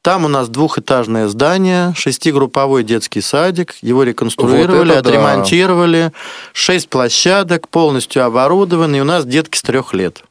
[0.05, 3.73] Там у нас двухэтажное здание, шестигрупповой детский садик.
[3.81, 5.09] Его реконструировали, Вот это да.
[5.09, 6.11] отремонтировали.
[6.53, 8.97] Шесть площадок, полностью оборудованы.
[8.97, 10.21] И у нас детки с трех лет.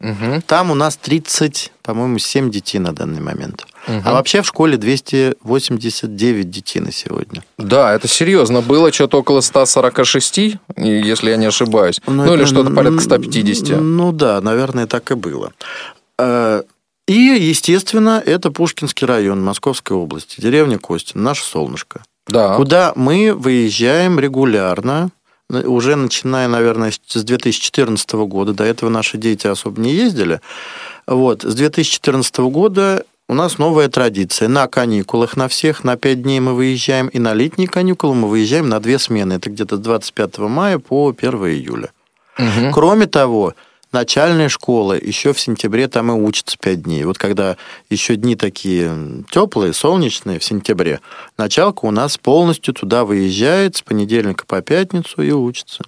[0.00, 0.40] Мгм.
[0.40, 3.66] Там у нас 30, по-моему, 7 детей на данный момент.
[3.86, 4.00] Мгм.
[4.06, 7.44] А вообще в школе 289 детей на сегодня.
[7.58, 8.62] Да, это серьезно.
[8.62, 12.00] Было что-то около 146, и- если я не ошибаюсь.
[12.06, 13.78] Ну, или это, что-то порядка м, 150.
[13.78, 15.52] Ну да, наверное, так и было.
[17.08, 22.02] И, естественно, это Пушкинский район Московской области, деревня Костин, наше солнышко.
[22.28, 22.56] Да.
[22.56, 25.10] Куда мы выезжаем регулярно,
[25.48, 28.54] уже начиная, наверное, с 2014 года.
[28.54, 30.40] До этого наши дети особо не ездили.
[31.06, 31.42] Вот.
[31.42, 34.48] С 2014 года у нас новая традиция.
[34.48, 38.68] На каникулах на всех на 5 дней мы выезжаем, и на летние каникулы мы выезжаем
[38.68, 39.34] на две смены.
[39.34, 41.90] Это где-то с 25 мая по 1 июля.
[42.38, 42.72] Мгм.
[42.72, 43.54] Кроме того,
[43.92, 47.04] начальная школа еще в сентябре там и учатся 5 дней.
[47.04, 47.56] Вот когда
[47.90, 51.00] еще дни такие теплые, солнечные в сентябре,
[51.38, 55.84] началка у нас полностью туда выезжает с понедельника по пятницу и учится.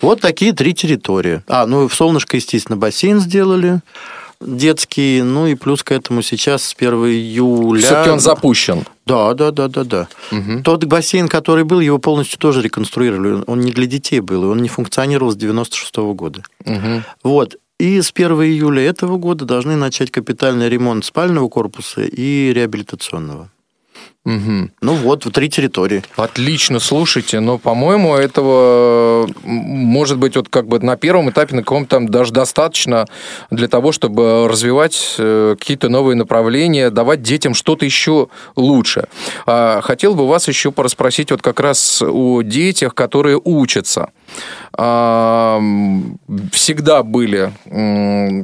[0.00, 1.42] Вот такие три территории.
[1.46, 3.80] А, ну в Солнышко, естественно, бассейн сделали
[4.40, 7.80] детский, ну и плюс к этому сейчас с 1 июля...
[7.80, 8.84] Все-таки он запущен.
[9.06, 10.08] Да, да, да, да, да.
[10.64, 13.42] Тот бассейн, который был, его полностью тоже реконструировали.
[13.46, 16.42] Он не для детей был, и он не функционировал с 96 года.
[16.64, 17.04] Мгм.
[17.22, 17.56] Вот.
[17.78, 23.50] И с 1 июля этого года должны начать капитальный ремонт спального корпуса и реабилитационного.
[24.26, 24.72] Мгм.
[24.80, 26.02] Ну вот, три территории.
[26.16, 31.90] Отлично, слушайте, но, по-моему, этого, может быть, вот как бы на первом этапе на каком-то
[31.90, 33.06] там даже достаточно
[33.52, 39.04] для того, чтобы развивать э, какие-то новые направления, давать детям что-то еще лучше.
[39.46, 44.10] А, Хотел бы вас еще порасспросить вот как раз о детях, которые учатся.
[44.76, 45.60] А,
[46.50, 47.52] Всегда были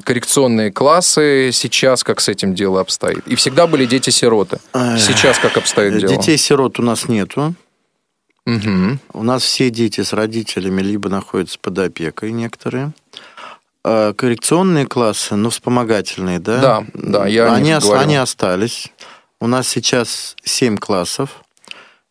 [0.05, 3.27] коррекционные классы, сейчас как с этим дело обстоит?
[3.27, 4.59] И всегда были дети-сироты.
[4.73, 6.13] Сейчас как обстоит дело?
[6.17, 7.55] Детей-сирот у нас нету.
[8.45, 8.99] Мгм.
[9.13, 12.93] У нас все дети с родителями либо находятся под опекой некоторые.
[13.85, 16.61] А Коррекционные классы, ну, вспомогательные, да?
[16.61, 18.01] Да, да, я они, ос- говорю.
[18.03, 18.93] они остались.
[19.41, 21.43] У нас сейчас 7 классов.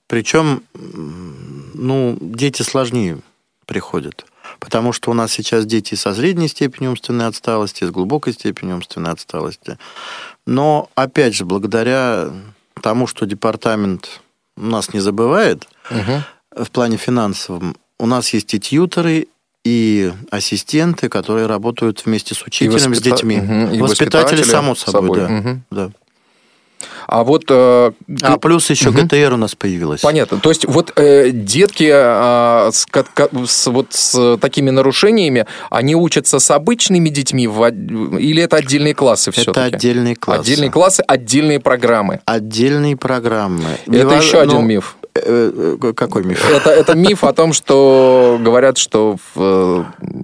[0.07, 3.19] Причем, ну, дети сложнее
[3.65, 4.25] приходят.
[4.59, 9.11] Потому что у нас сейчас дети со средней степенью умственной отсталости, с глубокой степенью умственной
[9.11, 9.77] отсталости.
[10.45, 12.29] Но, опять же, благодаря
[12.81, 14.21] тому, что департамент
[14.57, 16.23] нас не забывает, Мгм.
[16.55, 19.27] в плане финансовом, у нас есть и тьюторы,
[19.63, 23.37] и ассистенты, которые работают вместе с учителем, с воспита- детьми.
[23.37, 25.19] Мгм, и Воспитатели, воспитатели, само собой, собой.
[25.19, 25.29] да.
[25.29, 25.63] Мгм.
[25.71, 25.89] да.
[27.11, 27.43] А вот...
[27.49, 29.01] э, А плюс еще Мгм.
[29.05, 29.99] ГТР у нас появилась.
[29.99, 30.39] Понятно.
[30.39, 32.85] То есть вот э, детки а, с,
[33.45, 39.29] с- вот с такими нарушениями, они учатся с обычными детьми в или это отдельные классы
[39.31, 39.75] Это все-таки?
[39.75, 40.39] отдельные классы.
[40.41, 42.21] Отдельные классы, отдельные программы.
[42.23, 43.65] Отдельные программы.
[43.87, 44.95] Это Не еще ва- один ну, миф.
[45.13, 46.49] э, э, Какой миф?
[46.49, 50.23] Это, это миф о том, что говорят, что в, э, ну,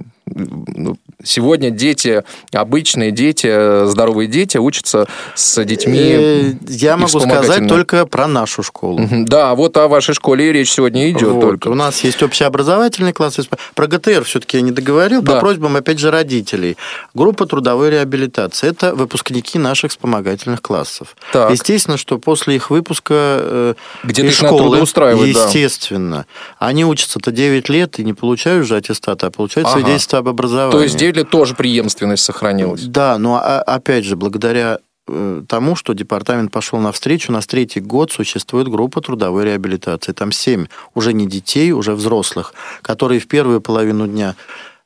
[1.23, 5.97] сегодня дети, обычные дети, здоровые дети учатся с детьми.
[5.99, 8.99] Э, Я могу сказать только про нашу школу.
[9.11, 11.67] Да, вот о вашей школе и речь сегодня идет Вот, только.
[11.69, 13.37] У нас есть общеобразовательный класс.
[13.75, 15.21] Про ГТР все-таки я не договорил.
[15.21, 15.33] Да.
[15.35, 16.77] По просьбам, опять же, родителей.
[17.13, 18.69] Группа трудовой реабилитации.
[18.69, 21.15] Это выпускники наших вспомогательных классов.
[21.33, 21.51] Так.
[21.51, 25.45] Естественно, что после их выпуска э, Где-то из школы, трудоустраивать, да.
[25.45, 26.25] естественно,
[26.59, 29.79] они учатся-то 9 лет и не получают уже аттестата, а получают Ага.
[29.79, 30.71] свидетельство об образовании.
[30.71, 32.83] То есть 9 лет тоже преемственность сохранилась.
[32.83, 37.79] Да, но а- опять же, благодаря э, тому, что департамент пошел навстречу, у нас третий
[37.79, 40.11] год существует группа трудовой реабилитации.
[40.11, 44.35] Там семь уже не детей, уже взрослых, которые в первую половину дня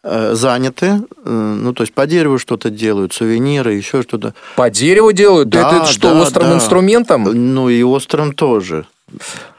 [0.03, 4.33] э, заняты, э, ну, то есть по дереву что-то делают, сувениры, еще что-то.
[4.55, 5.49] По дереву делают?
[5.49, 6.55] Да, это, это что, да, острым да.
[6.55, 7.23] инструментом?
[7.23, 8.85] Ну, и острым тоже.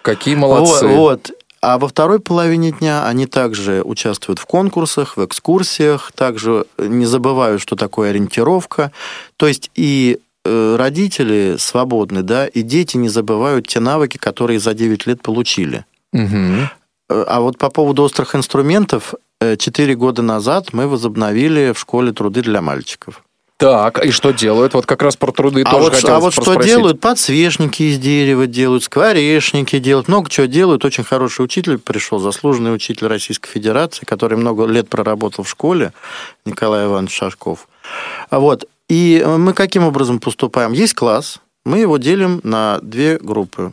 [0.03, 0.87] Какие молодцы.
[0.87, 1.31] Вот, вот.
[1.63, 7.63] А во второй половине дня они также участвуют в конкурсах, в экскурсиях, также не забывают,
[7.63, 8.91] что такое ориентировка.
[9.37, 14.75] То есть и э, родители свободны, да, и дети не забывают те навыки, которые за
[14.75, 15.85] 9 лет получили.
[17.09, 22.43] Э, А вот по поводу острых инструментов, 4 года назад мы возобновили в школе труды
[22.43, 23.23] для мальчиков.
[23.63, 24.75] Так, и что делают?
[24.75, 27.01] Вот как раз про труды А тоже вот, хотелось а вот что делают?
[27.01, 30.85] Подсвечники из дерева делают, скворечники делают, много чего делают.
[30.85, 35.93] Очень хороший учитель пришел, заслуженный учитель Российской Федерации, который много лет проработал в школе,
[36.45, 37.69] Николай Иванович Шашков.
[38.31, 38.65] А Вот.
[38.89, 40.73] И мы каким образом поступаем?
[40.73, 43.73] Есть класс, мы его делим на две группы.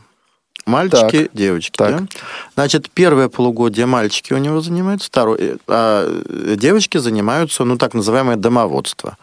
[0.68, 1.34] Мальчики, Так.
[1.34, 1.76] девочки.
[1.76, 2.02] Так.
[2.02, 2.08] да?
[2.54, 6.08] Значит, первое полугодие мальчики у него занимаются, второе, а
[6.56, 9.18] девочки занимаются, ну, так называемое домоводство.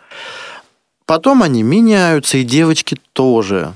[1.06, 3.74] Потом они меняются, и девочки тоже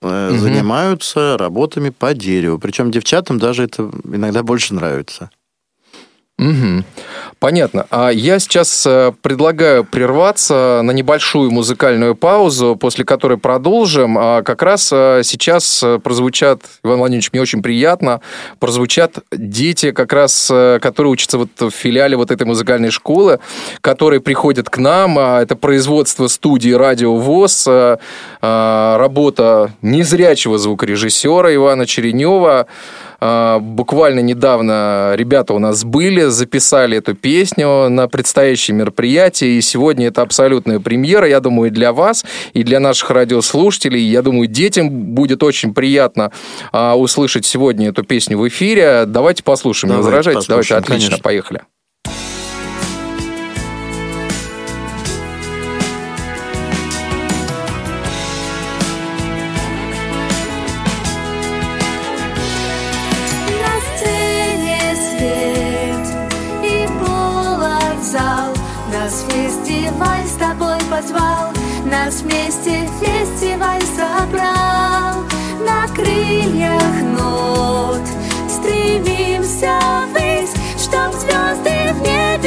[0.00, 2.58] э, занимаются работами по дереву.
[2.58, 5.30] Причем девчатам даже это иногда больше нравится.
[6.40, 6.86] Мгм.
[7.38, 7.86] Понятно.
[7.90, 14.16] А я сейчас э, предлагаю прерваться на небольшую музыкальную паузу, после которой продолжим.
[14.18, 18.22] А как раз э, сейчас э, прозвучат, Иван Владимирович, мне очень приятно,
[18.58, 23.38] прозвучат дети, как раз, которые учатся вот в филиале вот этой музыкальной школы,
[23.82, 25.18] которые приходят к нам.
[25.18, 27.68] А Это производство студии «Радио ВОЗ»,
[28.40, 32.66] работа незрячего звукорежиссера Ивана Черенева.
[33.20, 40.08] А, Буквально недавно ребята у нас были, записали эту песню на предстоящее мероприятие, и сегодня
[40.08, 44.02] это абсолютная премьера, я думаю, и для вас, и для наших радиослушателей.
[44.02, 46.32] Я думаю, детям будет очень приятно
[46.72, 49.04] а, услышать сегодня эту песню в эфире.
[49.06, 50.46] Давайте послушаем, не возражайте?
[50.48, 51.22] Давайте, отлично, конечно.
[51.22, 51.60] поехали.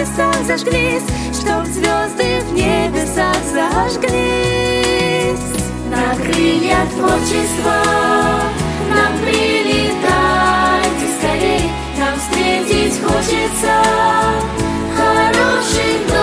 [0.03, 4.09] Небесах зажглись Чтоб звезды в небесах зажглись.
[5.89, 7.81] На крыльях творчества
[8.89, 13.73] Нам прилетать и скорей Нам встретить хочется
[14.95, 16.22] Хороших, добрых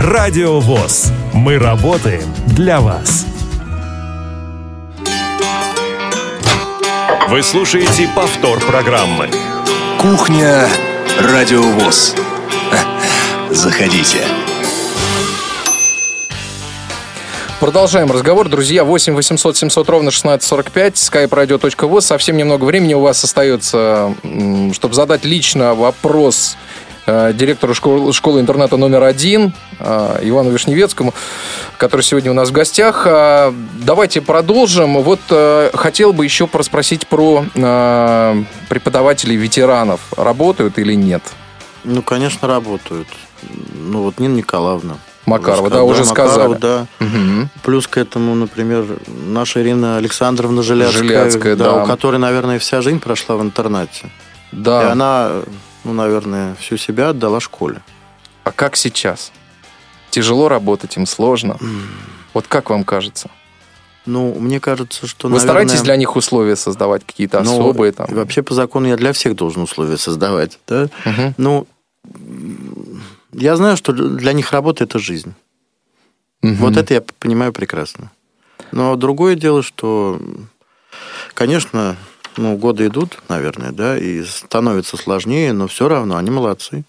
[0.00, 1.12] Радио ВОЗ.
[1.34, 3.26] Мы работаем для вас.
[7.28, 9.28] Вы слушаете повтор программы.
[9.98, 10.66] Кухня
[11.20, 12.14] Радио ВОЗ.
[13.50, 14.20] Заходите.
[17.60, 18.48] Продолжаем разговор.
[18.48, 22.00] Друзья, 8 800 700 ровно 1645, skype-radio.voz.
[22.00, 24.14] Совсем немного времени у вас остается,
[24.72, 26.56] чтобы задать лично вопрос
[27.34, 31.14] директору школы, школы-интерната номер один э, Ивану Вишневецкому,
[31.78, 33.04] который сегодня у нас в гостях.
[33.06, 33.54] А,
[33.84, 35.02] Давайте продолжим.
[35.02, 40.00] Вот э, хотел бы еще проспросить про э, преподавателей ветеранов.
[40.16, 41.22] Работают или нет?
[41.84, 43.08] Ну, конечно, работают.
[43.74, 44.96] Ну, вот Нина Николаевна.
[45.26, 46.58] Макарова, да, уже Макарова, сказали.
[46.58, 46.86] да.
[46.98, 47.50] Мгм.
[47.62, 51.82] Плюс к этому, например, наша Ирина Александровна Желяцкая, Желяцкая, да.
[51.82, 54.06] у которой, наверное, вся жизнь прошла в интернате.
[54.52, 54.92] И Да.
[54.92, 55.30] она,
[55.84, 57.82] ну, наверное, всю себя отдала школе.
[58.44, 59.32] А как сейчас?
[60.10, 61.56] Тяжело работать, им сложно.
[62.34, 63.30] Вот как вам кажется?
[64.06, 65.48] Ну, мне кажется, что, Вы наверное...
[65.48, 68.06] стараетесь для них условия создавать какие-то ну, особые там?
[68.10, 70.88] Вообще, по закону, я для всех должен условия создавать, да?
[71.04, 71.34] Мгм.
[71.36, 71.66] Ну,
[73.32, 75.34] я знаю, что для них работа– это жизнь.
[76.42, 76.56] Мгм.
[76.56, 78.10] Вот это я понимаю прекрасно.
[78.72, 80.20] Но другое дело, что,
[81.34, 81.96] конечно,
[82.36, 86.84] ну, годы идут, наверное, да, и становится сложнее, но все равно они молодцы.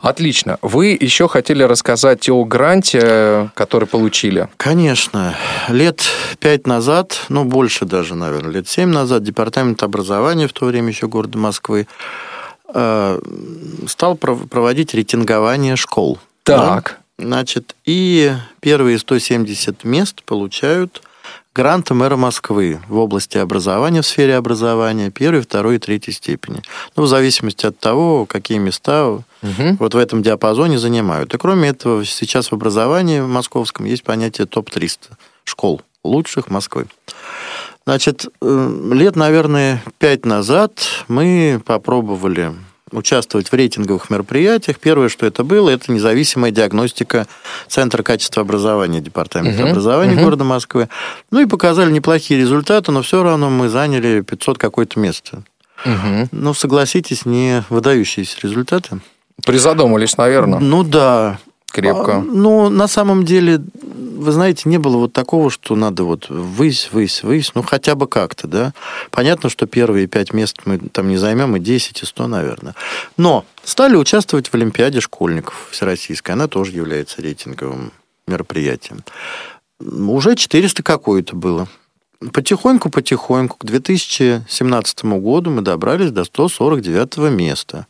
[0.00, 0.58] Отлично.
[0.62, 4.48] Вы еще хотели рассказать о гранте, который получили.
[4.56, 5.34] Конечно,
[5.68, 6.02] лет
[6.38, 11.08] пять назад, ну, больше даже, наверное, лет семь назад, Департамент образования, в то время еще
[11.08, 11.88] города Москвы,
[12.72, 13.20] э,
[13.88, 16.18] стал пров- проводить рейтингование школ.
[16.44, 17.00] Так.
[17.18, 17.24] Да?
[17.26, 21.02] Значит, и первые 170 мест получают
[21.58, 26.62] гранты мэра Москвы в области образования, в сфере образования, первой, второй и третьей степени.
[26.94, 29.76] Ну, в зависимости от того, какие места Мгм.
[29.80, 31.34] вот в этом диапазоне занимают.
[31.34, 36.86] И кроме этого, сейчас в образовании московском есть понятие топ-300 школ лучших Москвы.
[37.86, 40.78] Значит, э, лет, наверное, пять назад
[41.08, 42.54] мы попробовали
[42.92, 44.78] участвовать в рейтинговых мероприятиях.
[44.78, 47.26] Первое, что это было, это независимая диагностика
[47.68, 50.24] Центра качества образования Департамента Мгм, образования мгм.
[50.24, 50.88] города Москвы.
[51.30, 55.42] Ну и показали неплохие результаты, но все равно мы заняли 500 какое-то место.
[55.84, 56.28] Мгм.
[56.32, 58.98] Ну, согласитесь, не выдающиеся результаты.
[59.44, 61.38] Призадумались, наверное, Ну да.
[61.70, 62.16] крепко.
[62.16, 63.60] А, Ну, на самом деле,
[64.18, 68.06] вы знаете, не было вот такого, что надо вот высь, высь, высь, ну, хотя бы
[68.06, 68.74] как-то, да.
[69.10, 72.74] Понятно, что первые пять мест мы там не займем, и 10, и 100, наверное.
[73.16, 76.34] Но стали участвовать в Олимпиаде школьников всероссийской.
[76.34, 77.92] Она тоже является рейтинговым
[78.26, 79.04] мероприятием.
[79.80, 81.68] Уже 400 какое-то было.
[82.20, 87.86] Потихоньку-потихоньку к 2017 году мы добрались до 149 места.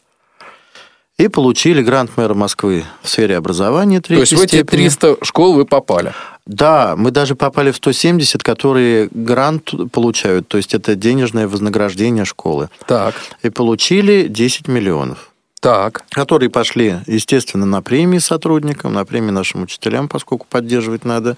[1.19, 4.83] И получили грант мэра Москвы в сфере образования То есть в эти степени.
[4.83, 6.15] 300 школ вы попали.
[6.47, 12.71] Да, мы даже попали в 170, которые грант получают, то есть это денежное вознаграждение школы.
[12.87, 16.05] Так, И получили 10 миллионов, так.
[16.11, 21.37] которые пошли, естественно, на премии сотрудникам, на премии нашим учителям, поскольку поддерживать надо,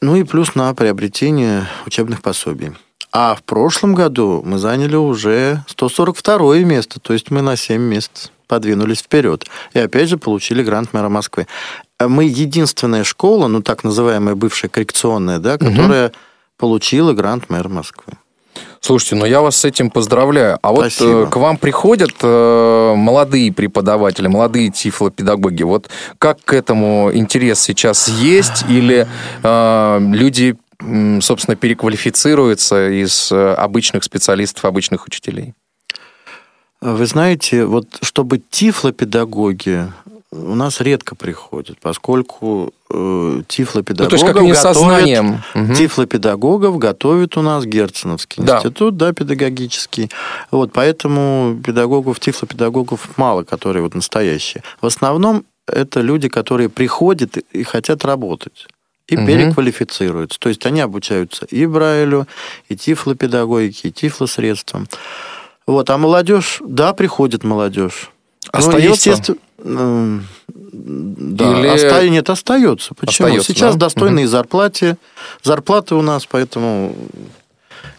[0.00, 2.72] ну и плюс на приобретение учебных пособий.
[3.12, 8.32] А в прошлом году мы заняли уже 142 место, то есть мы на 7 мест
[8.52, 9.46] подвинулись вперед.
[9.72, 11.46] И опять же получили грант мэра Москвы.
[11.98, 16.12] А Мы единственная школа, ну так называемая бывшая коррекционная, да, которая
[16.58, 18.12] получила грант мэра Москвы.
[18.80, 20.58] Слушайте, ну я вас с этим поздравляю.
[20.60, 25.62] А вот э, к вам приходят э, молодые преподаватели, молодые тифлопедагоги.
[25.62, 25.88] Вот
[26.18, 28.66] как к этому интерес сейчас есть?
[28.68, 29.08] Или
[29.42, 30.56] э, люди,
[31.22, 35.54] собственно, переквалифицируются из э, обычных специалистов, обычных учителей?
[36.82, 39.90] Вы знаете, вот чтобы тифлопедагоги
[40.32, 45.40] у нас редко приходят, поскольку э, Ну, тифлопедагогов то есть как готовят-.
[45.54, 45.74] Мгм.
[45.74, 48.56] Тифлопедагогов готовит у нас Герценовский Да.
[48.56, 50.10] институт, да, педагогический.
[50.50, 54.62] Вот, поэтому педагогов, тифлопедагогов мало, которые вот настоящие.
[54.80, 58.66] В основном это люди, которые приходят и- хотят работать.
[59.06, 59.26] И Мгм.
[59.26, 60.38] переквалифицируются.
[60.40, 62.26] То есть они обучаются и Брайлю,
[62.68, 64.88] и тифлопедагогике, и тифлосредствам.
[65.66, 68.10] Вот, а молодежь, да, приходит молодежь.
[68.52, 69.10] Ну, Остается?
[69.10, 70.26] естественно, м,
[70.74, 72.94] Да, Или- оста- нет, остается.
[72.94, 73.26] Почему?
[73.28, 73.86] Остается, Сейчас да?
[73.86, 74.96] достойные зарплаты,
[75.42, 76.94] зарплаты у нас, поэтому,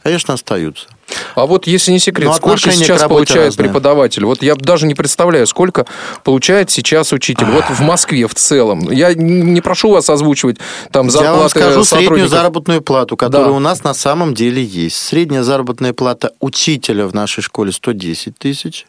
[0.01, 0.87] конечно, остаются.
[1.35, 3.65] А вот если не секрет, Но сколько отношение сейчас получает разное.
[3.65, 4.25] преподаватель?
[4.25, 5.85] Вот я даже не представляю, сколько
[6.23, 7.45] получает сейчас учитель.
[7.45, 8.91] Вот в Москве в целом.
[8.91, 10.57] Я не прошу вас озвучивать
[10.91, 13.53] там зарплаты Я вам скажу среднюю заработную плату, которая Да.
[13.53, 14.95] у нас на самом деле есть.
[14.97, 18.85] Средняя заработная плата учителя в нашей школе 110 тысяч.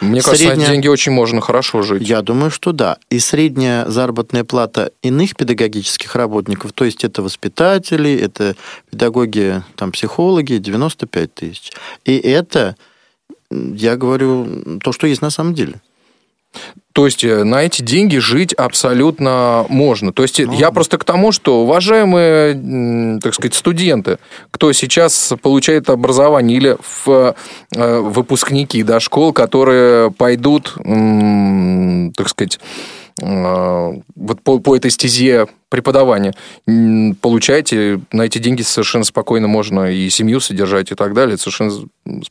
[0.00, 2.08] Мне кажется, на эти средняя- деньги очень можно хорошо жить.
[2.08, 2.98] Я думаю, что да.
[3.10, 8.54] И средняя заработная плата иных педагогических работников, то есть это воспитатели, это
[8.90, 11.72] педагоги, там, психологи, 95 тысяч.
[12.04, 12.76] И это,
[13.50, 15.80] я говорю, то, что есть на самом деле.
[16.98, 20.12] То есть э, на эти деньги жить абсолютно можно.
[20.12, 24.18] То есть э, я просто к тому, что уважаемые, так сказать, студенты,
[24.50, 27.36] кто сейчас получает образование или в,
[27.76, 32.58] э, выпускники да, школ, которые пойдут, так сказать,
[33.20, 36.34] вот по, по этой стезе преподавания,
[37.20, 41.72] получаете, на эти деньги совершенно спокойно можно и семью содержать и так далее, совершенно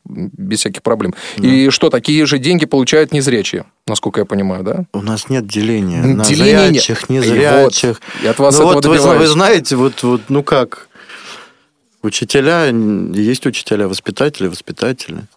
[0.06, 1.14] без всяких проблем.
[1.38, 4.86] И что, такие же деньги получают незрячие, насколько я понимаю, да?
[4.94, 6.84] У нас нет деления на деления нет.
[6.84, 8.02] зрячих, И незрячих.
[8.14, 10.88] вот, я от вас Ну этого вот вы, вы знаете, вот, вот, ну как,
[12.02, 15.28] учителя, есть учителя, воспитатели, воспитатели.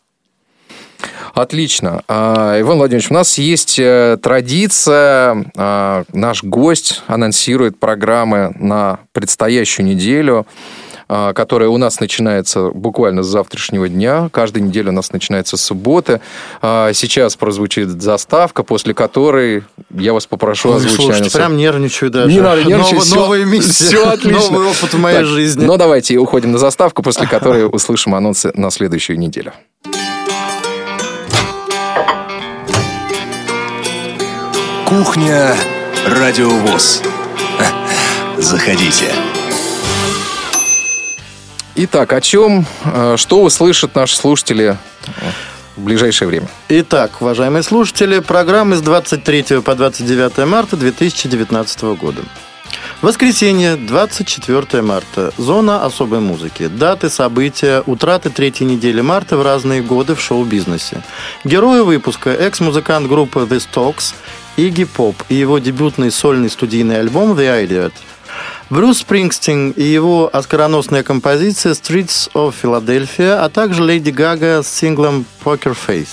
[1.34, 2.02] Отлично.
[2.08, 9.86] А, Иван Владимирович, у нас есть э, традиция, а, наш гость анонсирует программы на предстоящую
[9.86, 10.46] неделю,
[11.08, 14.28] а, которая у нас начинается буквально с завтрашнего дня.
[14.32, 16.20] Каждая неделя у нас начинается с субботы.
[16.62, 20.96] Сейчас прозвучит заставка, после которой я вас попрошу Ой, озвучить.
[20.96, 22.32] слушайте, прям нервничаю даже.
[22.32, 22.92] Не надо нервничать.
[22.92, 24.40] Новая, всё- новая миссия, всё отлично.
[24.52, 25.64] новый опыт в моей Так, жизни.
[25.64, 29.52] Ну, давайте уходим на заставку, после которой услышим анонсы на следующую неделю.
[35.02, 35.56] Кухня
[36.06, 37.00] Радиовоз.
[38.36, 39.06] Заходите.
[41.74, 44.76] Итак, о чем, э, что услышат наши слушатели
[45.06, 45.10] э,
[45.76, 46.48] в ближайшее время?
[46.68, 52.20] Итак, уважаемые слушатели, программы с 23 по 29 марта 2019 года.
[53.00, 55.32] Воскресенье, 24 марта.
[55.38, 56.66] Зона особой музыки.
[56.66, 61.02] Даты, события, утраты третьей недели марта в разные годы в шоу-бизнесе.
[61.44, 64.14] Герои выпуска– экс-музыкант группы The Stocks,
[64.60, 67.94] Игги Поп и его дебютный сольный студийный альбом The Idiot.
[68.68, 75.24] Брюс Спрингстин и его оскароносная композиция Streets of Philadelphia, а также Леди Гага с синглом
[75.42, 76.08] Poker Face.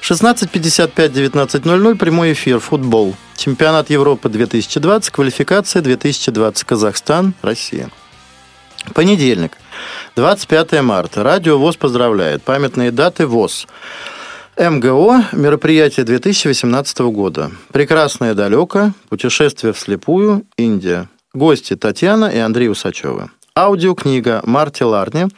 [0.00, 3.14] 16.55-19.00, прямой эфир, футбол.
[3.36, 7.90] Чемпионат Европы 2020, квалификация 2020, Казахстан, Россия.
[8.92, 9.56] Понедельник,
[10.16, 11.22] 25 марта.
[11.22, 12.42] Радио ВОЗ поздравляет.
[12.42, 13.68] Памятные даты ВОЗ.
[14.58, 15.24] МГО.
[15.32, 17.50] Мероприятие 2018 года.
[17.72, 18.92] Прекрасное далеко.
[19.08, 20.44] Путешествие вслепую.
[20.58, 21.08] Индия.
[21.32, 23.30] Гости Татьяна и Андрей Усачевы.
[23.56, 25.28] Аудиокнига Марти Ларни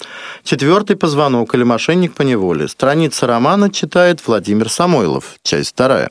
[0.43, 2.69] «Четвертый позвонок» или «Мошенник по неволе».
[2.69, 5.37] Страница романа читает Владимир Самойлов.
[5.43, 6.09] Часть вторая.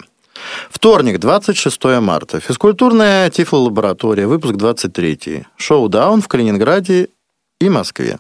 [0.70, 2.39] Вторник, 26 марта.
[2.39, 5.45] Физкультурная тифлолаборатория, выпуск 23.
[5.58, 7.10] Шоу-даун в Калининграде
[7.60, 8.20] и Москве.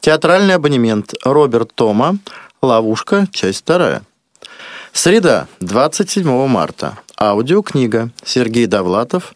[0.00, 2.18] Театральный абонемент Роберт Тома.
[2.62, 4.02] Ловушка, часть вторая.
[5.00, 6.98] Среда, 27 марта.
[7.20, 9.32] Аудиокнига Сергей Довлатов.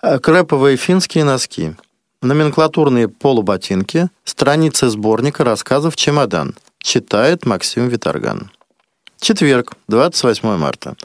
[0.00, 1.74] Э, Крэповые финские носки.
[2.22, 4.08] Номенклатурные полуботинки.
[4.24, 6.54] Страницы сборника рассказов «Чемодан».
[6.78, 8.50] Читает Максим Виторган.
[9.20, 10.96] Четверг, 28 марта.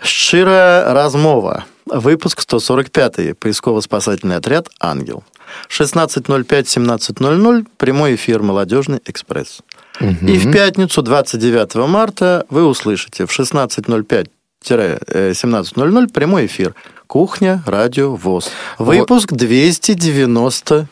[0.00, 1.64] Шира Размова.
[1.86, 3.36] Выпуск 145.
[3.40, 5.24] Поисково-спасательный отряд «Ангел».
[5.68, 7.66] 16.05-17.00.
[7.76, 9.62] Прямой эфир «Молодежный экспресс».
[10.00, 16.74] И в пятницу, 29 марта, вы услышите в 16.05-17.00 прямой эфир
[17.06, 17.62] «Кухня.
[17.66, 18.14] Радио.
[18.14, 18.50] ВОЗ».
[18.78, 20.86] Выпуск 295.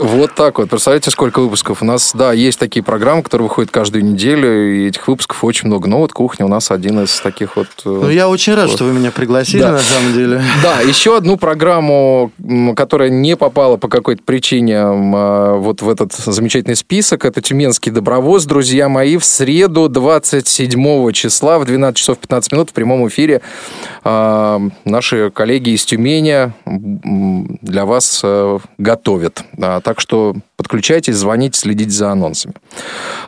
[0.00, 0.68] Вот так вот.
[0.68, 1.80] Представляете, сколько выпусков?
[1.80, 5.88] У нас, да, есть такие программы, которые выходят каждую неделю, и этих выпусков очень много.
[5.88, 7.68] Но вот «Кухня» у нас один из таких вот...
[7.84, 9.70] э, Ну, я очень рад, что вы меня пригласили, Да.
[9.72, 10.42] на самом деле.
[10.64, 12.32] Да, еще одну программу,
[12.74, 18.46] которая не попала по какой-то причине а, вот в этот замечательный список, это «Тюменский добровоз».
[18.46, 23.40] Друзья мои, в среду 27 числа в 12 часов 15 минут в прямом эфире
[24.02, 29.43] а, наши коллеги из Тюмени для вас э, готовят.
[29.60, 32.54] А, Так что подключайтесь, звоните, следите за анонсами.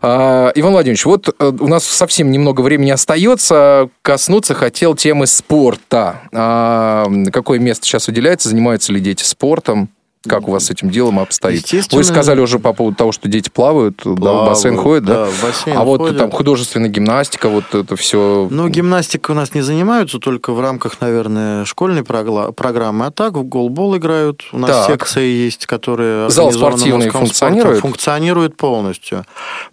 [0.02, 3.88] А, Иван Владимирович, вот э, у нас совсем немного времени остается.
[4.02, 6.20] Коснуться хотел темы спорта.
[6.32, 8.48] А, Какое место сейчас уделяется?
[8.48, 9.90] Занимаются ли дети спортом?
[10.28, 11.62] Как у вас с этим делом обстоит?
[11.62, 11.98] Естественно.
[11.98, 15.26] Вы сказали уже по поводу того, что дети плавают, да, в Плавают, бассейн ходят, да?
[15.26, 16.18] да, в бассейн а вот ходят.
[16.18, 18.48] там художественная гимнастика, вот это все...
[18.50, 23.06] Ну, гимнастикой у нас не занимаются, только в рамках, наверное, школьной программы.
[23.06, 24.42] А так в голбол играют.
[24.52, 24.86] У нас Так.
[24.86, 27.80] секции есть, которые Зал спортивный функционирует?
[27.80, 29.24] Функционирует полностью.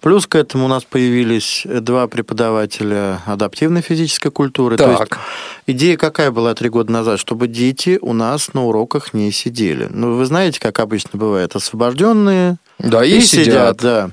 [0.02, 4.78] Плюс к этому у нас появились два преподавателя адаптивной физической культуры.
[4.78, 5.20] То есть Так.
[5.66, 7.20] идея какая была три года назад?
[7.20, 9.88] Чтобы дети у нас на уроках не сидели.
[9.90, 13.78] Ну, вы знаете, как обычно бывает, освобожденные Да, и, сидят.
[13.78, 14.12] да.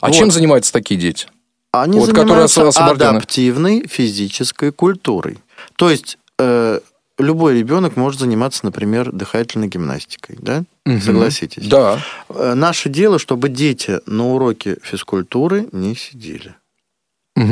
[0.00, 0.16] А Вот.
[0.16, 1.26] чем занимаются такие дети?
[1.72, 5.38] Они Вот, занимаются адаптивной физической культурой.
[5.76, 6.80] То есть э,
[7.18, 10.64] любой ребенок может заниматься, например, дыхательной гимнастикой, да?
[11.00, 11.66] Согласитесь?
[11.66, 11.98] Да.
[12.28, 16.54] Э, Наше дело, чтобы дети на уроке физкультуры не сидели.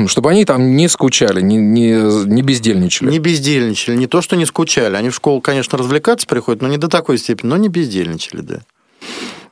[0.08, 3.10] Чтобы они там не скучали, не, не, не бездельничали.
[3.10, 3.96] Не бездельничали.
[3.96, 4.94] Не то, что не скучали.
[4.94, 8.60] Они в школу, конечно, развлекаться приходят, но не до такой степени, но не бездельничали, да.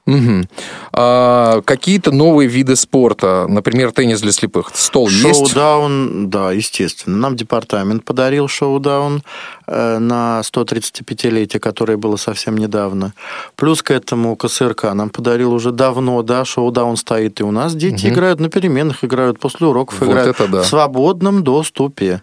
[0.08, 0.48] Мгм.
[0.94, 4.70] А, какие-то новые виды спорта, например, теннис для слепых.
[4.74, 5.20] Стол есть?
[5.20, 7.18] Шоу-даун, да, естественно.
[7.18, 9.22] Нам департамент подарил шоу-даун
[9.66, 13.12] э, на 135-летие, которое было совсем недавно.
[13.54, 17.74] Плюс к этому КСРК нам подарил уже давно, да, шоу-даун стоит и у нас.
[17.74, 20.62] Дети играют на переменах, играют после уроков, Вот играют это да.
[20.62, 22.22] в свободном доступе.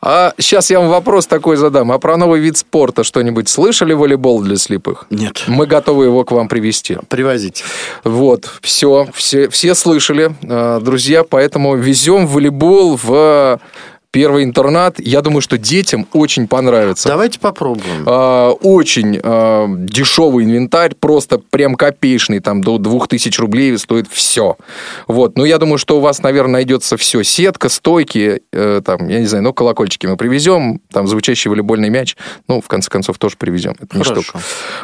[0.00, 1.92] А сейчас я вам вопрос такой задам.
[1.92, 5.06] А про новый вид спорта что-нибудь слышали волейбол для слепых?
[5.10, 5.44] Нет.
[5.46, 6.98] Мы готовы его к вам привести.
[7.08, 7.64] Привозите.
[8.04, 13.60] Вот, все, все, все слышали, э, друзья, поэтому везем волейбол в
[14.12, 15.00] первый интернат.
[15.00, 17.08] Я думаю, что детям очень понравится.
[17.08, 18.04] Давайте попробуем.
[18.06, 24.56] А, Очень а, дешевый инвентарь, просто прям копеечный, там до 2000 рублей стоит все.
[25.08, 27.24] Вот, ну я думаю, что у вас, наверное, найдется все.
[27.24, 32.16] Сетка, стойки, э, там, я не знаю, ну колокольчики мы привезем, там звучащий волейбольный мяч,
[32.46, 33.74] ну, в конце концов, тоже привезем.
[33.80, 34.22] Это не Хорошо.
[34.22, 34.40] штука.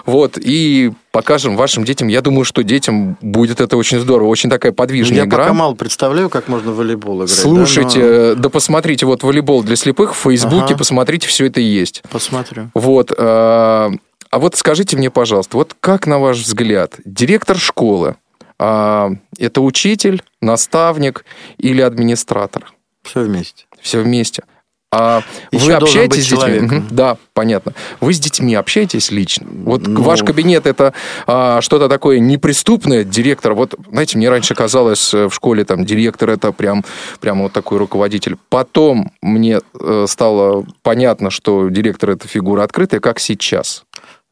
[0.06, 2.09] Вот, и покажем вашим детям.
[2.09, 4.28] Я думаю, что детям будет это очень здорово.
[4.28, 5.38] Очень такая подвижная Я игра.
[5.44, 7.28] пока мало представляю, как можно в волейбол играть.
[7.30, 10.78] да, Слушайте, но э, да посмотрите, вот волейбол для слепых в Фейсбуке, Ага.
[10.78, 12.02] посмотрите, все это есть.
[12.11, 12.70] Посмотрю.
[12.74, 13.12] Вот.
[13.12, 13.16] э,
[14.30, 18.16] А вот скажите мне, пожалуйста, вот как, на ваш взгляд, директор школы,
[18.59, 21.24] а, это учитель, наставник
[21.59, 22.72] или администратор?
[23.02, 23.64] Все вместе.
[23.80, 24.42] Все вместе.
[24.91, 25.22] А
[25.53, 26.39] Еще вы общаетесь с детьми?
[26.39, 26.86] человеком.
[26.91, 27.74] Да, понятно.
[28.01, 29.47] Вы с детьми общаетесь лично?
[29.64, 30.01] Вот Ну.
[30.03, 30.95] ваш кабинет это
[31.26, 33.53] а, что-то такое неприступное, директор.
[33.53, 36.84] Вот, знаете, мне раньше казалось э, в школе там директор это прям,
[37.20, 38.36] прям вот такой руководитель.
[38.49, 43.84] Потом мне э, стало понятно, что директор это фигура открытая, как сейчас.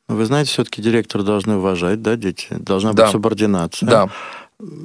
[0.08, 2.46] Вы знаете, все-таки директора должны уважать, да, дети?
[2.50, 3.02] Должна Да.
[3.04, 3.88] быть субординация.
[3.90, 4.08] Да.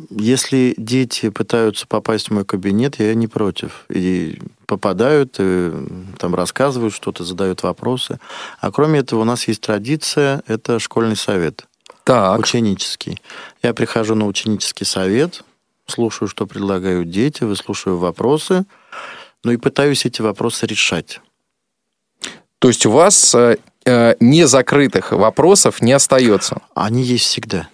[0.09, 3.85] Если дети пытаются попасть в мой кабинет, я не против.
[3.89, 4.37] И
[4.71, 5.69] попадают, и
[6.17, 8.21] там рассказывают что-то, задают вопросы.
[8.61, 11.67] А кроме этого, у нас есть традиция, это школьный совет,
[12.05, 12.39] Так.
[12.39, 13.21] ученический.
[13.61, 15.43] Я прихожу на ученический совет,
[15.87, 18.63] слушаю, что предлагают дети, выслушиваю вопросы,
[19.43, 21.19] ну и пытаюсь эти вопросы решать.
[22.59, 26.61] То есть у вас э, э, незакрытых вопросов не остается.
[26.75, 27.67] Они есть всегда.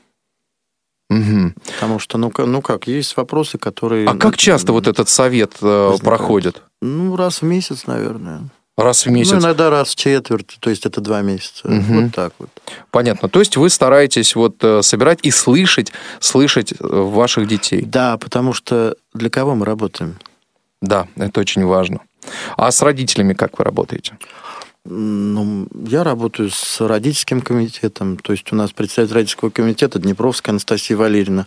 [1.09, 1.55] Мгм.
[1.75, 4.07] Потому что, ну, ну как, есть вопросы, которые...
[4.07, 6.01] А как часто вот этот совет э, Возникает.
[6.01, 6.61] проходит?
[6.81, 8.49] Ну, раз в месяц, наверное.
[8.77, 9.31] Раз в месяц?
[9.31, 11.67] Ну, иногда раз в четверть, то есть это два месяца.
[11.67, 12.03] Мгм.
[12.03, 12.49] Вот так вот.
[12.91, 13.29] Понятно.
[13.29, 17.81] То есть вы стараетесь вот э, собирать и слышать, слышать э, ваших детей.
[17.83, 20.19] Да, потому что для кого мы работаем?
[20.81, 22.01] Да, это очень важно.
[22.55, 24.17] А с родителями как вы работаете?
[24.89, 30.95] Ну, я работаю с родительским комитетом, то есть у нас представитель родительского комитета Днепровская Анастасия
[30.95, 31.45] Валерьевна.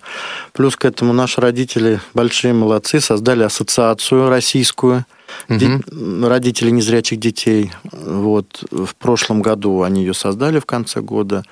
[0.52, 5.06] Плюс к этому наши родители большие молодцы, создали ассоциацию российскую
[5.48, 5.80] де-
[6.22, 7.72] родителей незрячих детей.
[7.92, 11.42] Вот в прошлом году они ее создали в конце года.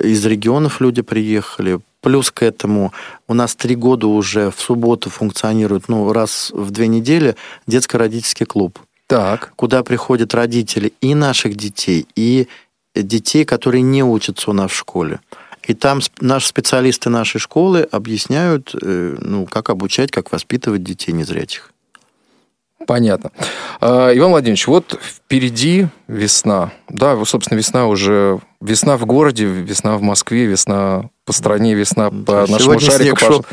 [0.00, 1.80] Из регионов люди приехали.
[2.00, 2.94] Плюс к этому
[3.28, 8.78] у нас три года уже в субботу функционирует, ну, раз в две недели детско-родительский клуб
[9.06, 9.52] Так.
[9.56, 12.48] куда приходят родители и наших детей, и
[12.94, 15.20] детей, которые не учатся у нас в школе.
[15.62, 21.72] И там наши специалисты нашей школы объясняют, э, ну, как обучать, как воспитывать детей незрячих.
[22.86, 23.32] Понятно.
[23.80, 26.72] А, Иван Владимирович, вот впереди весна.
[26.88, 28.38] Да, собственно, весна уже...
[28.60, 33.16] Весна в городе, весна в Москве, весна по стране, весна по нашему Сегодня шарику.
[33.16, 33.44] снег шел.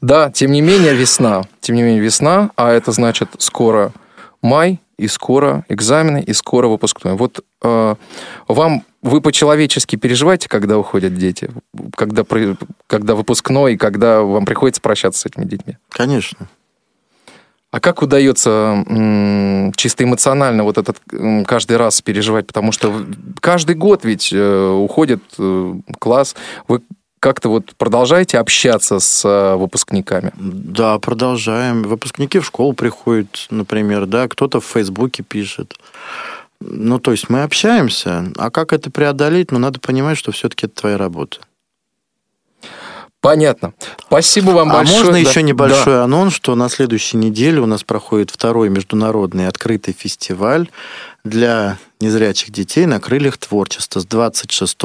[0.00, 1.42] Да, тем не менее весна.
[1.60, 3.92] Тем не менее весна, а это значит скоро
[4.40, 7.14] май, и скоро экзамены, и скоро выпускной.
[7.14, 7.94] Вот э,
[8.48, 8.84] вам...
[9.02, 11.50] Вы по-человечески переживаете, когда уходят дети?
[11.96, 12.24] Когда,
[12.86, 15.76] когда выпускной, когда вам приходится прощаться с этими детьми?
[15.88, 16.46] Конечно.
[17.72, 22.46] А как удается м, чисто эмоционально вот этот м, каждый раз переживать?
[22.46, 23.06] Потому что
[23.40, 26.36] каждый год ведь э, уходит э, класс.
[26.68, 26.82] Вы
[27.22, 30.32] как-то вот продолжаете общаться с э, выпускниками?
[30.36, 31.84] Да, продолжаем.
[31.84, 35.78] Выпускники в школу приходят, например, да, кто-то в Фейсбуке пишет.
[36.58, 38.24] Ну, то есть мы общаемся.
[38.36, 39.52] А как это преодолеть?
[39.52, 41.38] Ну, надо понимать, что все-таки это твоя работа.
[43.20, 43.72] Понятно.
[44.04, 44.98] Спасибо вам а большое.
[44.98, 45.18] можно Да.
[45.18, 46.04] еще небольшой Да.
[46.04, 50.68] анонс, что на следующей неделе у нас проходит второй международный открытый фестиваль
[51.24, 54.76] для незрячих детей на крыльях творчества с 26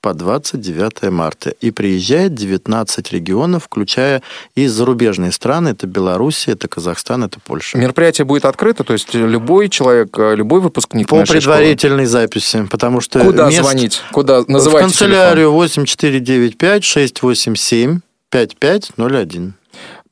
[0.00, 1.50] по 29 марта.
[1.60, 4.22] И приезжает 19 регионов, включая
[4.54, 5.70] и зарубежные страны.
[5.70, 7.76] Это Белоруссия, это Казахстан, это Польша.
[7.76, 11.56] Мероприятие будет открыто, то есть любой человек, э, любой выпускник По нашей школы.
[11.58, 14.00] предварительной записи, потому что Куда мест- звонить?
[14.12, 19.54] Куда в называйте канцелярию 8495 687 5501.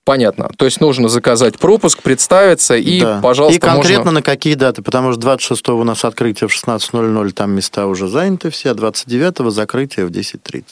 [0.05, 0.51] Понятно.
[0.57, 3.21] То есть нужно заказать пропуск, представиться и, Да.
[3.23, 4.11] пожалуйста, И конкретно можно...
[4.13, 8.51] на какие даты, потому что 26 у нас открытие в 16.00, там места уже заняты
[8.51, 10.65] все, а 29 закрытие в 10.30.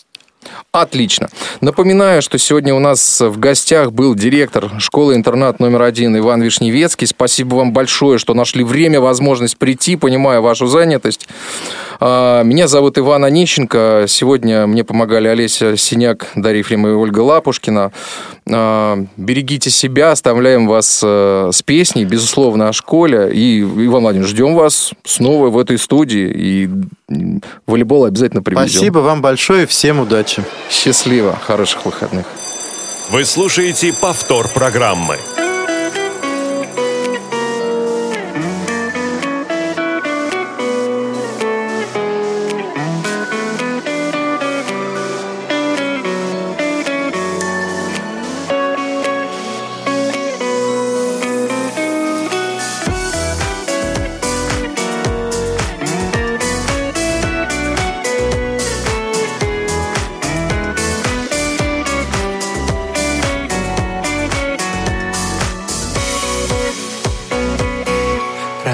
[0.73, 1.29] Отлично.
[1.61, 7.07] Напоминаю, что сегодня у нас в гостях был директор школы-интернат номер один Иван Вишневецкий.
[7.07, 11.29] Спасибо вам большое, что нашли время, возможность прийти, понимаю вашу занятость.
[12.01, 14.05] А, Меня зовут Иван Онищенко.
[14.09, 17.93] Сегодня мне помогали Олеся Синяк, Дарья Ефремова и Ольга Лапушкина.
[18.51, 23.31] А, Берегите себя, оставляем вас э, с песней, безусловно, о школе.
[23.33, 26.31] И, Иван Владимирович, ждем вас снова в этой студии.
[26.35, 26.71] И
[27.67, 28.69] волейбол обязательно привезем.
[28.69, 30.43] Спасибо вам большое, всем удачи.
[30.71, 32.27] Счастливо, хороших выходных.
[33.11, 35.17] Вы слушаете повтор программы.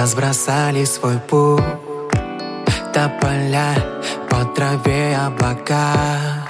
[0.04, 1.64] Разбросали свой путь.
[2.92, 3.74] Тополя
[4.28, 6.44] по траве облака.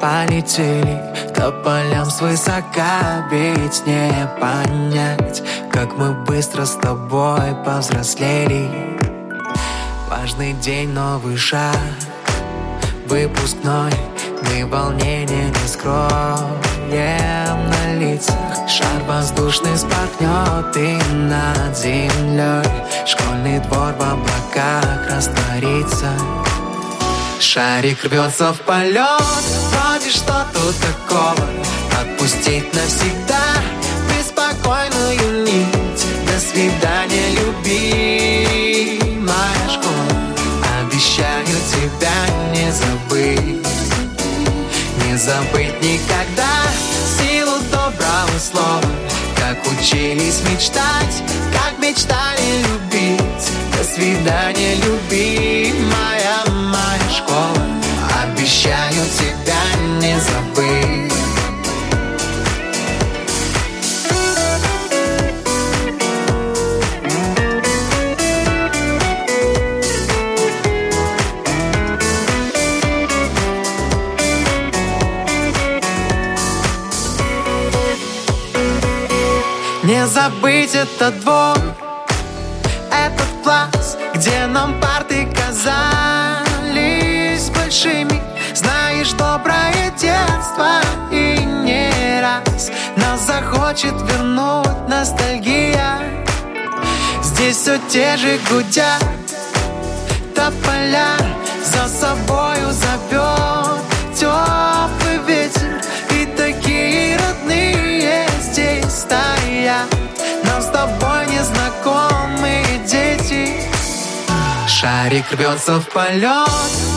[0.00, 1.00] Полетели
[1.36, 3.28] тополям свысока.
[3.30, 4.10] Ведь не
[4.40, 8.68] понять, как мы быстро с тобой повзрослели.
[10.10, 11.78] Важный день, новый шаг.
[13.06, 13.92] Выпускной,
[14.50, 16.58] мы волнение не скроем.
[16.90, 22.64] На лицах Шар воздушный спахнет и над землей.
[23.06, 26.10] Школьный двор в облаках растворится.
[27.38, 31.46] Шарик рвется в полет Вроде что тут такого.
[32.00, 33.44] Отпустить навсегда
[34.10, 36.06] Беспокойную нить.
[36.26, 38.88] До свидания, любимая
[39.68, 40.18] школа.
[40.80, 42.18] Обещаю тебя
[42.52, 43.68] не забыть.
[45.04, 46.63] Не забыть никогда
[48.44, 48.80] слова
[49.36, 51.22] Как учились мечтать
[51.52, 53.50] Как мечтали любить.
[53.76, 57.66] До свидания, любимая моя школа
[58.22, 61.23] Обещаю тебя не забыть
[80.14, 81.58] забыть этот двор.
[82.92, 85.90] Этот класс Где нам парты казались
[87.50, 88.22] большими.
[88.54, 92.70] Знаешь, доброе детство И не раз.
[92.96, 95.98] Нас захочет вернуть ностальгия.
[97.20, 99.04] Здесь все те же гудят.
[100.36, 101.16] Тополя
[101.64, 103.43] за собою зовет
[114.84, 116.46] Шарик рвется в полет.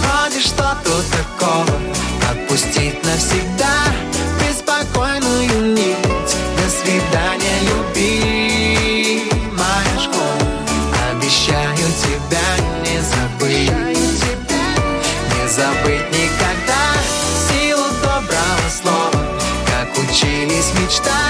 [0.01, 1.73] Вроде что тут такого
[2.29, 3.75] Отпустить навсегда.
[4.41, 5.95] Беспокойную нить
[6.57, 9.29] До свидания, любимая
[9.97, 10.49] школа.
[11.09, 12.49] Обещаю тебя
[12.83, 13.71] не забыть.
[15.31, 16.83] Не забыть никогда.
[17.47, 19.21] Силу доброго слова
[19.65, 21.26] Как учились мечтать